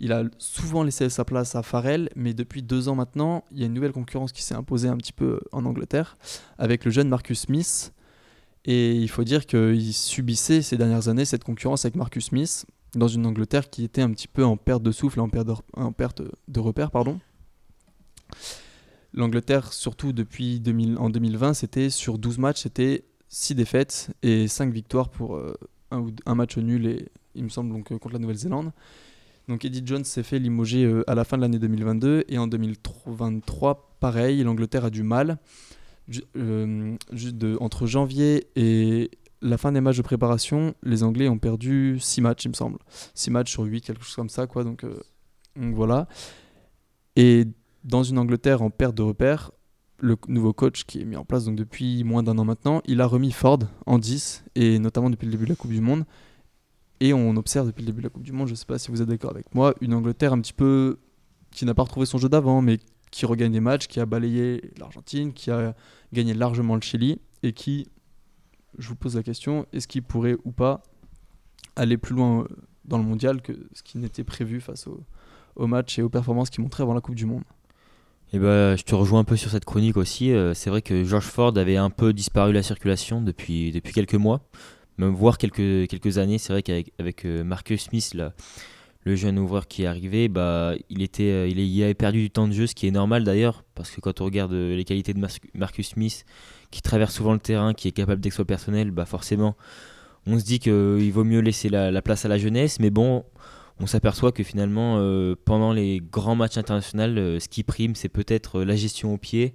[0.00, 3.62] Il a souvent laissé sa place à Farrell, mais depuis deux ans maintenant, il y
[3.62, 6.16] a une nouvelle concurrence qui s'est imposée un petit peu en Angleterre,
[6.58, 7.92] avec le jeune Marcus Smith.
[8.64, 13.08] Et il faut dire qu'il subissait ces dernières années cette concurrence avec Marcus Smith, dans
[13.08, 15.92] une Angleterre qui était un petit peu en perte de souffle en perte de, en
[15.92, 16.90] perte de repère.
[16.90, 17.20] Pardon.
[19.14, 24.72] L'Angleterre, surtout depuis 2000, en 2020, c'était sur 12 matchs, c'était 6 défaites et 5
[24.72, 25.54] victoires pour euh,
[25.92, 28.72] un, match nul, et, il me semble, donc, euh, contre la Nouvelle-Zélande.
[29.46, 32.48] Donc Eddie Jones s'est fait limoger euh, à la fin de l'année 2022 et en
[32.48, 35.38] 2023, pareil, l'Angleterre a du mal.
[36.08, 36.22] Ju-
[37.12, 39.10] juste entre janvier et
[39.42, 42.78] la fin des matchs de préparation, les Anglais ont perdu 6 matchs, il me semble.
[43.14, 44.64] 6 matchs sur 8, quelque chose comme ça, quoi.
[44.64, 44.84] Donc,
[45.56, 46.08] donc voilà.
[47.16, 47.46] Et
[47.84, 49.50] dans une Angleterre en perte de repères,
[50.00, 53.00] le nouveau coach qui est mis en place donc depuis moins d'un an maintenant, il
[53.00, 56.04] a remis Ford en 10, et notamment depuis le début de la Coupe du Monde.
[57.00, 58.78] Et on observe depuis le début de la Coupe du Monde, je ne sais pas
[58.78, 60.98] si vous êtes d'accord avec moi, une Angleterre un petit peu
[61.50, 62.78] qui n'a pas retrouvé son jeu d'avant, mais
[63.10, 65.74] qui regagne des matchs, qui a balayé l'Argentine, qui a
[66.12, 67.86] gagné largement le Chili, et qui,
[68.78, 70.82] je vous pose la question, est-ce qu'il pourrait ou pas
[71.76, 72.46] aller plus loin euh,
[72.84, 75.04] dans le mondial que ce qui n'était prévu face au-
[75.56, 77.44] aux matchs et aux performances qu'il montrait avant la Coupe du Monde?
[78.34, 80.32] Et bah, je te rejoins un peu sur cette chronique aussi.
[80.32, 83.92] Euh, c'est vrai que George Ford avait un peu disparu de la circulation depuis, depuis
[83.92, 84.40] quelques mois,
[84.98, 86.38] même voire quelques, quelques années.
[86.38, 88.32] C'est vrai qu'avec avec, euh, Marcus Smith, là,
[89.04, 92.30] le jeune ouvreur qui est arrivé, bah, il, était, euh, il, il avait perdu du
[92.30, 95.14] temps de jeu, ce qui est normal d'ailleurs, parce que quand on regarde les qualités
[95.14, 95.24] de
[95.54, 96.24] Marcus Smith,
[96.72, 99.54] qui traverse souvent le terrain, qui est capable d'exploit personnel, bah forcément,
[100.26, 103.24] on se dit qu'il vaut mieux laisser la, la place à la jeunesse, mais bon,
[103.80, 108.08] on s'aperçoit que finalement, euh, pendant les grands matchs internationaux, euh, ce qui prime, c'est
[108.08, 109.54] peut-être euh, la gestion au pied,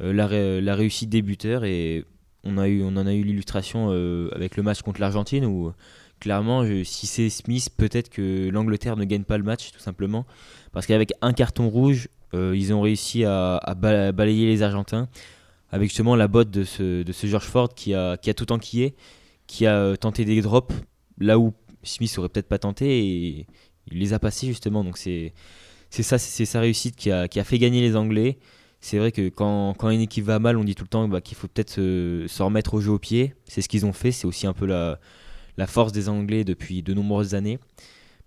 [0.00, 1.64] la, ré- la réussite des buteurs.
[1.64, 2.04] Et
[2.42, 3.90] on, a eu, on en a eu l'illustration
[4.32, 5.72] avec le match contre l'Argentine, où
[6.18, 10.26] clairement, si c'est Smith, peut-être que l'Angleterre ne gagne pas le match, tout simplement.
[10.72, 15.08] Parce qu'avec un carton rouge, ils ont réussi à, à ba- balayer les Argentins,
[15.70, 18.96] avec justement la botte de ce, George Ford qui a, qui a tout enquillé,
[19.46, 20.74] qui a tenté des drops
[21.18, 21.54] là où
[21.84, 23.46] Smith aurait peut-être pas tenté et
[23.90, 24.84] il les a passés justement.
[24.84, 25.32] Donc c'est
[25.94, 28.38] c'est ça, c'est sa réussite qui a, qui a fait gagner les Anglais.
[28.80, 31.20] c'est vrai que quand, quand une équipe va mal, on dit tout le temps bah,
[31.20, 33.34] qu'il faut peut-être se, remettre au jeu au pied.
[33.44, 34.10] C'est ce qu'ils ont fait.
[34.10, 34.98] C'est aussi un peu la,
[35.56, 37.60] la force des Anglais depuis de nombreuses années.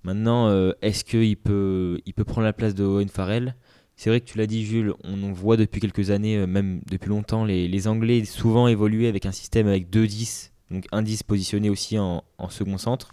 [0.04, 3.56] Maintenant, euh, est-ce qu'il peut, il peut prendre la place de Owen Farrell?
[3.98, 7.10] C'est vrai que tu l'as dit, Jules, on voit depuis quelques années, euh, même depuis
[7.10, 11.24] longtemps, les, les Anglais souvent évoluer avec un système avec deux 10, donc un 10
[11.24, 13.12] positionné aussi en second centre.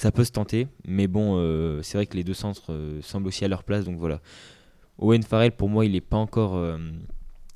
[0.00, 3.28] Ça peut se tenter, mais bon, euh, c'est vrai que les deux centres euh, semblent
[3.28, 4.22] aussi à leur place, donc voilà.
[4.96, 6.78] Owen Farrell, pour moi, il est pas encore, euh,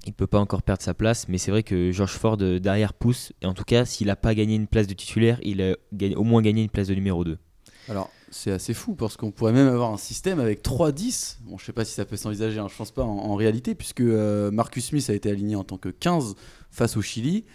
[0.05, 3.33] il peut pas encore perdre sa place, mais c'est vrai que George Ford derrière pousse,
[3.41, 5.75] et en tout cas, s'il n'a pas gagné une place de titulaire, il a
[6.19, 7.39] au moins gagné une place de numéro 2.
[7.89, 11.39] Alors, c'est assez fou parce qu'on pourrait même avoir un système avec 3-10.
[11.45, 14.03] Bon, je sais pas si ça peut s'envisager, hein, je pense pas en, réalité, puisque
[14.03, 16.35] Marcus Smith a été aligné en tant que 15
[16.71, 17.47] face au Chili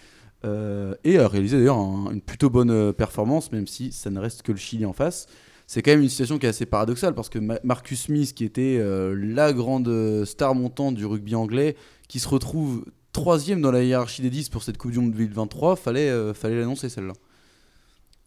[0.46, 4.20] euh, et a réalisé d'ailleurs un- une plutôt bonne euh, performance, même si ça ne
[4.20, 5.28] reste que le Chili en face.
[5.68, 8.44] C'est quand même une situation qui est assez paradoxale parce que Ma- Marcus Smith, qui
[8.46, 11.76] était euh, la grande star montante du rugby anglais,
[12.08, 15.76] qui se retrouve troisième dans la hiérarchie des 10 pour cette Coupe du Monde 2023,
[15.76, 17.14] fallait, fallait l'annoncer celle-là.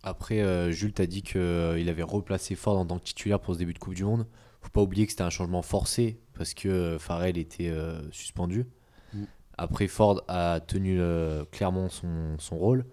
[0.02, 1.40] Après, Jules t'a dit qu'il
[1.88, 4.26] avait replacé Ford en tant que titulaire pour ce début de Coupe du Monde.
[4.60, 7.72] Faut pas oublier que c'était un changement forcé parce que Farrell était
[8.10, 8.66] suspendu.
[9.58, 12.84] Après, Ford a tenu euh, clairement son, rôle.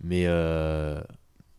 [0.00, 1.00] Mais euh,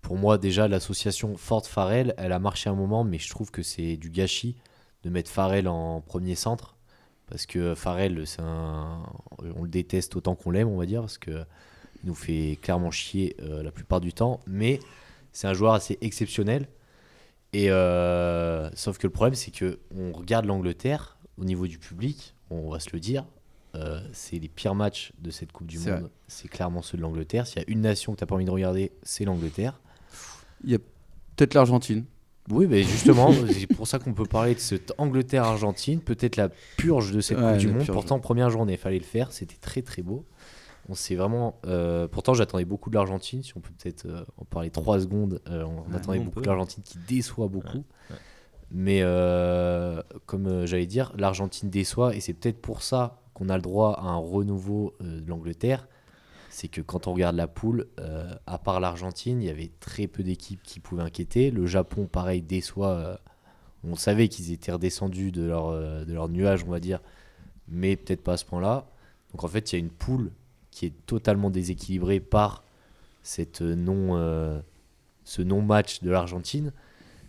[0.01, 3.97] pour moi, déjà, l'association Ford-Farrell, elle a marché un moment, mais je trouve que c'est
[3.97, 4.55] du gâchis
[5.03, 6.75] de mettre Farrell en premier centre.
[7.27, 11.43] Parce que Farrell, on le déteste autant qu'on l'aime, on va dire, parce que
[12.03, 14.79] il nous fait clairement chier euh, la plupart du temps, mais
[15.33, 16.67] c'est un joueur assez exceptionnel.
[17.51, 17.67] Et
[18.75, 22.79] sauf que le problème, c'est que on regarde l'Angleterre au niveau du public, on va
[22.79, 23.25] se le dire,
[23.75, 26.01] euh, c'est les pires matchs de cette Coupe du C'est vrai.
[26.01, 26.09] Monde.
[26.27, 27.45] C'est clairement ceux de l'Angleterre.
[27.47, 29.79] S'il y a une nation que t'as pas envie de regarder, c'est l'Angleterre.
[30.63, 30.79] Il y a
[31.35, 32.05] peut-être l'Argentine.
[32.51, 37.11] Oui, mais justement, c'est pour ça qu'on peut parler de cette Angleterre-Argentine, peut-être la purge
[37.11, 37.77] de cette Ouais, Coupe du Monde.
[37.83, 37.91] purge.
[37.91, 40.25] Pourtant, première journée, il fallait le faire, c'était très très beau.
[40.91, 41.59] On s'est vraiment.
[41.67, 43.43] euh, pourtant, j'attendais beaucoup de l'Argentine.
[43.43, 46.35] Si on peut peut-être euh, en parler trois secondes, euh, on Ouais, attendait on beaucoup
[46.37, 46.41] peut.
[46.41, 47.77] de l'Argentine qui déçoit beaucoup.
[47.77, 48.15] Ouais, ouais.
[48.71, 53.55] Mais euh, comme euh, j'allais dire, l'Argentine déçoit et c'est peut-être pour ça qu'on a
[53.55, 55.87] le droit à un renouveau euh, de l'Angleterre.
[56.49, 60.07] C'est que quand on regarde la poule, euh, à part l'Argentine, il y avait très
[60.07, 61.51] peu d'équipes qui pouvaient inquiéter.
[61.51, 62.89] Le Japon, pareil, déçoit.
[62.89, 63.17] euh,
[63.83, 66.99] on savait qu'ils étaient redescendus de leur, de leur nuage, on va dire,
[67.69, 68.89] mais peut-être pas à ce point-là.
[69.31, 70.31] Donc en fait, il y a une poule
[70.69, 72.65] qui est totalement déséquilibrée par
[73.23, 74.61] cette non,
[75.23, 76.73] ce non-match de l'Argentine.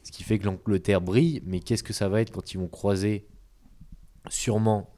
[0.02, 2.66] Ce qui fait que l'Angleterre brille, mais qu'est-ce que ça va être quand ils vont
[2.66, 3.28] croiser
[4.28, 4.90] sûrement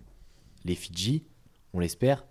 [0.64, 1.24] les Fidji,
[1.72, 2.24] on l'espère.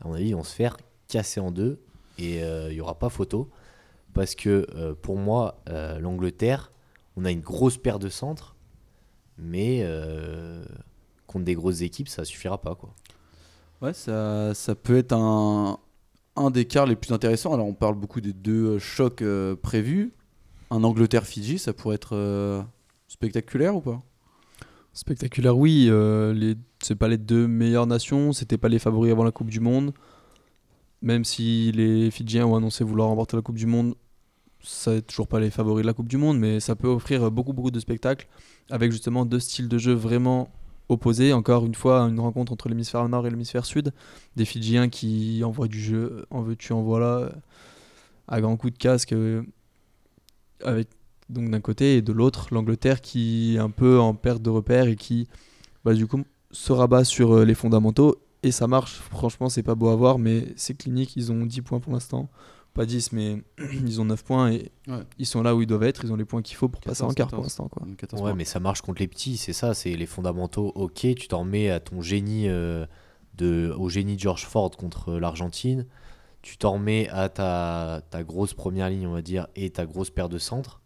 [0.00, 0.76] À mon avis, ils vont se faire
[1.08, 1.80] casser en deux
[2.18, 3.50] et euh, il n'y aura pas photo.
[4.14, 6.72] Parce que euh, pour moi, euh, l'Angleterre,
[7.16, 8.56] on a une grosse paire de centres,
[9.36, 10.64] mais euh,
[11.26, 12.74] contre des grosses équipes, ça suffira pas.
[12.74, 12.94] Quoi.
[13.80, 15.78] Ouais, ça, ça peut être un,
[16.36, 17.52] un des quarts les plus intéressants.
[17.54, 20.12] Alors, on parle beaucoup des deux chocs euh, prévus.
[20.70, 22.62] Un Angleterre-Fidji, ça pourrait être euh,
[23.06, 24.02] spectaculaire ou pas?
[24.92, 25.86] Spectaculaire, oui.
[25.88, 26.56] Euh, les...
[26.80, 29.92] C'est pas les deux meilleures nations, c'était pas les favoris avant la Coupe du Monde.
[31.02, 33.94] Même si les Fidjiens ont annoncé vouloir remporter la Coupe du Monde,
[34.62, 37.30] ça n'est toujours pas les favoris de la Coupe du Monde, mais ça peut offrir
[37.30, 38.28] beaucoup, beaucoup de spectacles
[38.70, 40.50] avec justement deux styles de jeu vraiment
[40.88, 41.32] opposés.
[41.32, 43.92] Encore une fois, une rencontre entre l'hémisphère nord et l'hémisphère sud.
[44.36, 47.32] Des Fidjiens qui envoient du jeu, en veux-tu, en voilà,
[48.26, 49.42] à grands coups de casque, euh,
[50.62, 50.88] avec
[51.28, 54.86] donc d'un côté, et de l'autre, l'Angleterre qui est un peu en perte de repère
[54.86, 55.28] et qui,
[55.84, 58.16] bah, du coup, se rabat sur euh, les fondamentaux.
[58.42, 61.16] Et ça marche, franchement, c'est pas beau à voir, mais c'est clinique.
[61.16, 62.28] Ils ont 10 points pour l'instant.
[62.74, 63.42] Pas 10, mais
[63.84, 65.00] ils ont 9 points et Ouais.
[65.18, 66.04] ils sont là où ils doivent être.
[66.04, 67.44] Ils ont les points qu'il faut pour passer en 14, quart pour 14.
[67.46, 67.68] l'instant.
[67.68, 67.82] Quoi.
[67.96, 68.36] 14 Ouais, points.
[68.36, 70.70] mais ça marche contre les petits, c'est ça, c'est les fondamentaux.
[70.76, 72.86] Ok, tu t'en mets à ton génie euh,
[73.34, 75.86] de, au génie de George Ford contre l'Argentine.
[76.42, 80.10] Tu t'en remets à ta, ta grosse première ligne, on va dire, et ta grosse
[80.10, 80.80] paire de centres.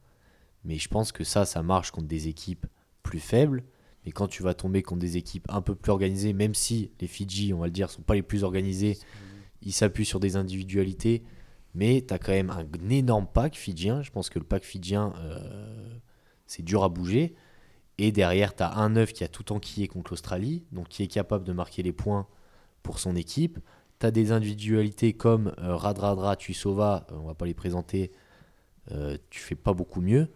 [0.65, 2.67] Mais je pense que ça, ça marche contre des équipes
[3.03, 3.63] plus faibles.
[4.05, 7.07] Mais quand tu vas tomber contre des équipes un peu plus organisées, même si les
[7.07, 8.99] Fidji, on va le dire, sont pas les plus organisés,
[9.63, 11.23] ils s'appuient sur des individualités.
[11.75, 14.03] Mais tu as quand même un énorme pack fidjien.
[14.03, 15.99] Je pense que le pack fidjien, euh,
[16.47, 17.35] c'est dur à bouger.
[17.99, 21.09] Et derrière, tu as un neuf qui a tout enquillé contre l'Australie, donc qui est
[21.09, 22.27] capable de marquer les points
[22.83, 23.59] pour son équipe.
[24.01, 28.11] Tu as des individualités comme euh, Radradra, Tuisova, euh, on va pas les présenter,
[28.91, 30.29] euh, tu fais pas beaucoup mieux.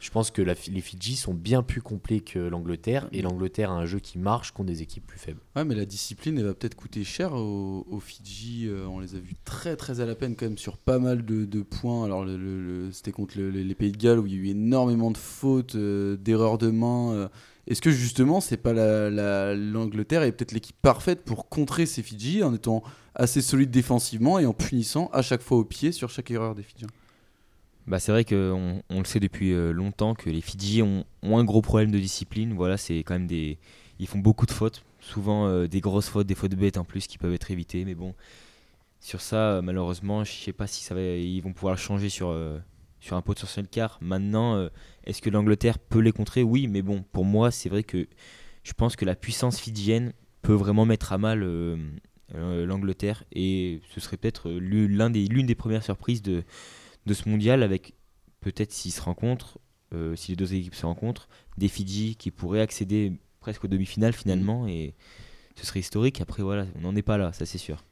[0.00, 3.84] Je pense que les Fidji sont bien plus complets que l'Angleterre, et l'Angleterre a un
[3.84, 5.40] jeu qui marche contre des équipes plus faibles.
[5.54, 8.66] Ouais, mais la discipline, elle va peut-être coûter cher aux, Fidji.
[8.66, 11.24] Euh, on les a vus très très à la peine quand même sur pas mal
[11.24, 12.04] de, points.
[12.06, 15.10] Alors le- c'était contre le- les, Pays de Galles où il y a eu énormément
[15.10, 17.12] de fautes, euh, d'erreurs de main.
[17.12, 17.28] euh,
[17.66, 22.02] Est-ce que justement, c'est pas la- la- l'Angleterre est peut-être l'équipe parfaite pour contrer ces
[22.02, 22.82] Fidji en étant
[23.14, 26.62] assez solide défensivement et en punissant à chaque fois au pied sur chaque erreur des
[26.62, 26.88] Fidjiens?
[27.90, 31.42] Bah, c'est vrai qu'on on le sait depuis euh, longtemps que les Fidji ont, un
[31.42, 32.54] gros problème de discipline.
[32.54, 33.58] Voilà, c'est quand même des.
[33.98, 37.08] Ils font beaucoup de fautes, souvent euh, des grosses fautes, des fautes bêtes en plus
[37.08, 37.84] qui peuvent être évitées.
[37.84, 38.14] Mais bon,
[39.00, 42.10] sur ça, euh, malheureusement, je sais pas si ça va, ils vont pouvoir le changer
[42.10, 42.60] sur, euh,
[43.00, 43.98] sur un potentiel quart.
[44.00, 44.68] Maintenant,
[45.02, 46.44] est-ce que l'Angleterre peut les contrer?
[46.44, 48.06] Oui, mais bon, pour moi, c'est vrai que
[48.62, 50.12] je pense que la puissance fidjienne
[50.42, 51.44] peut vraiment mettre à mal
[52.32, 56.44] l'Angleterre et ce serait peut-être l'une des premières surprises de,
[57.06, 57.94] de ce mondial avec
[58.40, 59.58] peut-être s'ils se rencontrent,
[59.94, 61.28] euh, si les deux équipes se rencontrent,
[61.58, 64.94] des Fidji qui pourraient accéder presque aux demi-finales finalement et
[65.56, 66.20] ce serait historique.
[66.20, 67.84] Après voilà, on n'en est pas là, ça c'est sûr.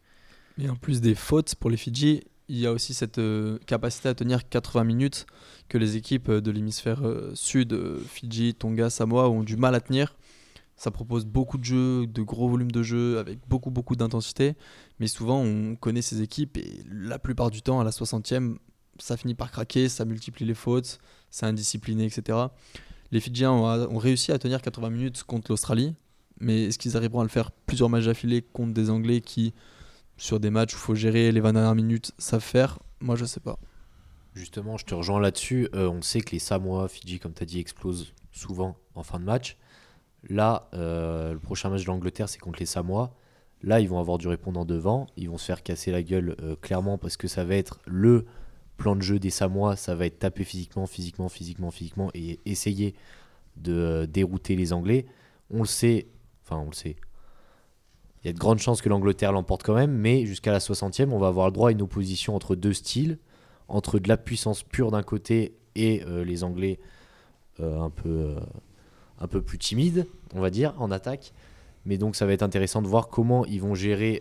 [0.58, 4.08] Et en plus des fautes pour les Fidji, il y a aussi cette euh, capacité
[4.08, 5.26] à tenir 80 minutes
[5.68, 9.74] que les équipes euh, de l'hémisphère euh, sud, euh, Fidji, Tonga, Samoa, ont du mal
[9.74, 10.16] à tenir.
[10.76, 14.54] Ça propose beaucoup de jeux, de gros volumes de jeu, avec beaucoup, beaucoup d'intensité.
[15.00, 18.56] Mais souvent, on connaît ces équipes et la plupart du temps, à la 60e,
[18.98, 20.98] ça finit par craquer, ça multiplie les fautes,
[21.30, 22.38] c'est indiscipliné, etc.
[23.10, 25.94] Les Fidjiens ont, réussi à tenir 80 minutes contre l'Australie.
[26.40, 29.54] Mais est-ce qu'ils arriveront à le faire plusieurs matchs d'affilée contre des Anglais qui,
[30.16, 32.78] sur des matchs où il faut gérer les 20 dernières minutes, savent faire?
[33.00, 33.58] Moi, je sais pas.
[34.34, 35.68] Justement, je te rejoins là-dessus.
[35.74, 39.18] Euh, on sait que les Samoa, Fidji, comme tu as dit, explosent souvent en fin
[39.18, 39.56] de match.
[40.28, 43.14] Là, euh, le prochain match de l'Angleterre, c'est contre les Samoa.
[43.62, 45.06] Là, ils vont avoir du répondant devant.
[45.16, 48.26] Ils vont se faire casser la gueule euh, clairement parce que ça va être le
[48.78, 49.76] plan de jeu des Samoa.
[49.76, 52.94] Ça va être taper physiquement, physiquement, physiquement, physiquement et essayer
[53.58, 55.04] de euh, dérouter les Anglais.
[55.50, 56.06] On le sait,
[56.44, 56.96] enfin, on le sait.
[58.22, 61.10] Il y a de grandes chances que l'Angleterre l'emporte quand même, mais jusqu'à la 60e,
[61.10, 63.18] on va avoir le droit à une opposition entre deux styles
[63.68, 66.80] entre de la puissance pure d'un côté et euh, les Anglais
[67.60, 68.34] euh, un, peu,
[69.20, 71.34] un peu plus timides, on va dire, en attaque.
[71.84, 74.20] Mais donc ça va être intéressant de voir comment ils vont gérer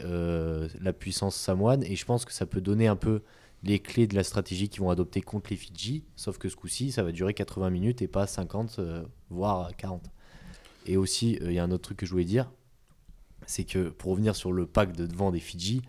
[0.80, 1.84] la puissance samoane.
[1.84, 3.22] Et je pense que ça peut donner un peu
[3.68, 6.04] les clés de la stratégie qu'ils vont adopter contre les Fidji.
[6.16, 10.10] Sauf que ce coup-ci, ça va durer 80 minutes et pas 50, euh, voire 40.
[10.86, 12.50] Et aussi, euh, il y a un autre truc que je voulais dire.
[13.46, 15.82] C'est que pour revenir sur le pack de devant des Fidji,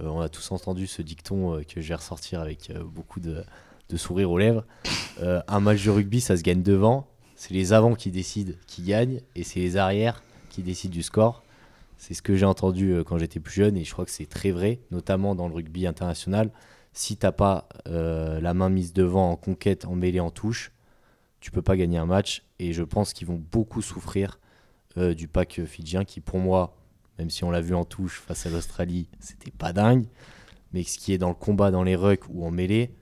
[0.00, 3.42] euh, on a tous entendu ce dicton que je vais ressortir avec beaucoup de,
[3.88, 4.64] de sourire aux lèvres.
[5.20, 7.08] Un match de rugby, ça se gagne devant.
[7.34, 11.42] C'est les avants qui décident qui gagnent et c'est les arrières qui décident du score.
[11.96, 14.50] C'est ce que j'ai entendu quand j'étais plus jeune et je crois que c'est très
[14.50, 16.50] vrai, notamment dans le rugby international.
[16.96, 20.72] Si t'as pas euh, la main mise devant en conquête, en mêlée, en touche,
[21.40, 22.42] tu peux pas gagner un match.
[22.58, 24.40] Et je pense qu'ils vont beaucoup souffrir
[24.96, 26.74] euh, du pack fidjien qui, pour moi,
[27.18, 30.06] même si on l'a vu en touche face à l'Australie, c'était pas dingue.
[30.72, 32.94] Mais ce qui est dans le combat, dans les rucks ou en mêlée,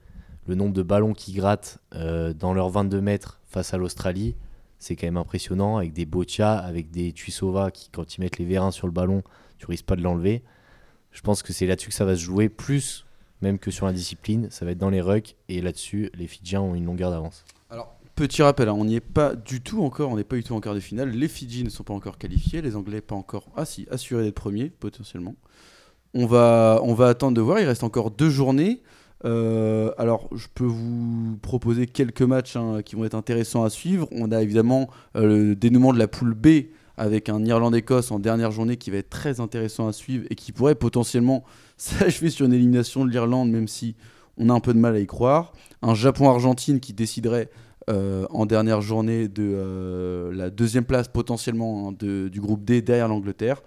[0.45, 4.35] le nombre de ballons qui grattent euh, dans leurs 22 mètres face à l'Australie,
[4.77, 5.77] c'est quand même impressionnant.
[5.77, 9.23] Avec des Botia, avec des Tuisova qui, quand ils mettent les vérins sur le ballon,
[9.57, 10.43] tu risques pas de l'enlever.
[11.11, 13.04] Je pense que c'est là-dessus que ça va se jouer, plus
[13.41, 14.47] même que sur la discipline.
[14.49, 15.35] Ça va être dans les rucks.
[15.49, 17.43] Et là-dessus, les Fidjiens ont une longueur d'avance.
[17.69, 20.43] Alors, petit rappel, hein, on n'y est pas du tout encore, on n'est pas du
[20.43, 21.09] tout en quart de finale.
[21.09, 23.47] Les Fidji ne sont pas encore qualifiés, les Anglais pas encore.
[23.55, 25.35] Ah si, assurés d'être premiers, potentiellement.
[26.13, 28.81] On va, on va attendre de voir, il reste encore deux journées.
[29.25, 34.07] Euh, alors, je peux vous proposer quelques matchs hein, qui vont être intéressants à suivre.
[34.11, 36.67] On a évidemment euh, le dénouement de la poule B
[36.97, 40.51] avec un Irlande-Écosse en dernière journée qui va être très intéressant à suivre et qui
[40.51, 41.43] pourrait potentiellement
[41.77, 43.95] s'achever sur une élimination de l'Irlande, même si
[44.37, 45.53] on a un peu de mal à y croire.
[45.81, 47.49] Un Japon-Argentine qui déciderait
[47.87, 53.07] euh, en dernière journée de euh, la deuxième place potentiellement hein, du groupe D derrière
[53.07, 53.61] l'Angleterre.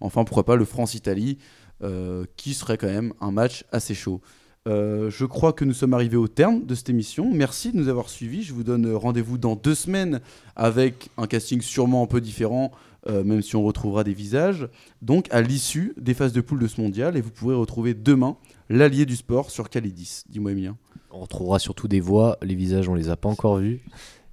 [0.00, 1.38] Enfin, pourquoi pas le France-Italie,
[1.82, 4.20] euh, qui serait quand même un match assez chaud.
[4.66, 7.28] Je crois que nous sommes arrivés au terme de cette émission.
[7.32, 8.44] Merci de nous avoir suivis.
[8.44, 10.20] Je vous donne rendez-vous dans deux semaines
[10.54, 12.70] avec un casting sûrement un peu différent,
[13.08, 14.68] euh, même si on retrouvera des visages.
[15.02, 18.36] Donc à l'issue des phases de poule de ce mondial, et vous pourrez retrouver demain
[18.68, 20.24] l'allié du sport sur Calidis.
[20.28, 20.76] Dis-moi Emilien.
[21.10, 23.82] On retrouvera surtout des voix, les visages on les a pas encore vus.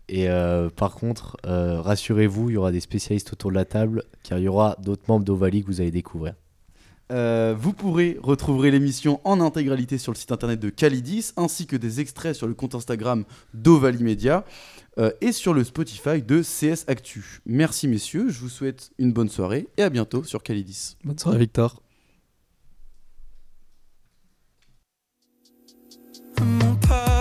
[0.09, 4.03] Et euh, par contre, euh, rassurez-vous, il y aura des spécialistes autour de la table,
[4.24, 6.34] car il y aura d'autres membres d'Ovalie que vous allez découvrir.
[7.11, 11.76] Euh, vous pourrez retrouver l'émission en intégralité sur le site internet de Calidis, ainsi que
[11.76, 14.43] des extraits sur le compte Instagram d'Ovalie Media
[14.98, 17.41] euh, et sur le Spotify de CS Actu.
[17.45, 20.98] Merci messieurs, je vous souhaite une bonne soirée et à bientôt sur Calidis.
[21.04, 21.82] Bonne soirée, Victor.
[26.39, 27.16] Mon père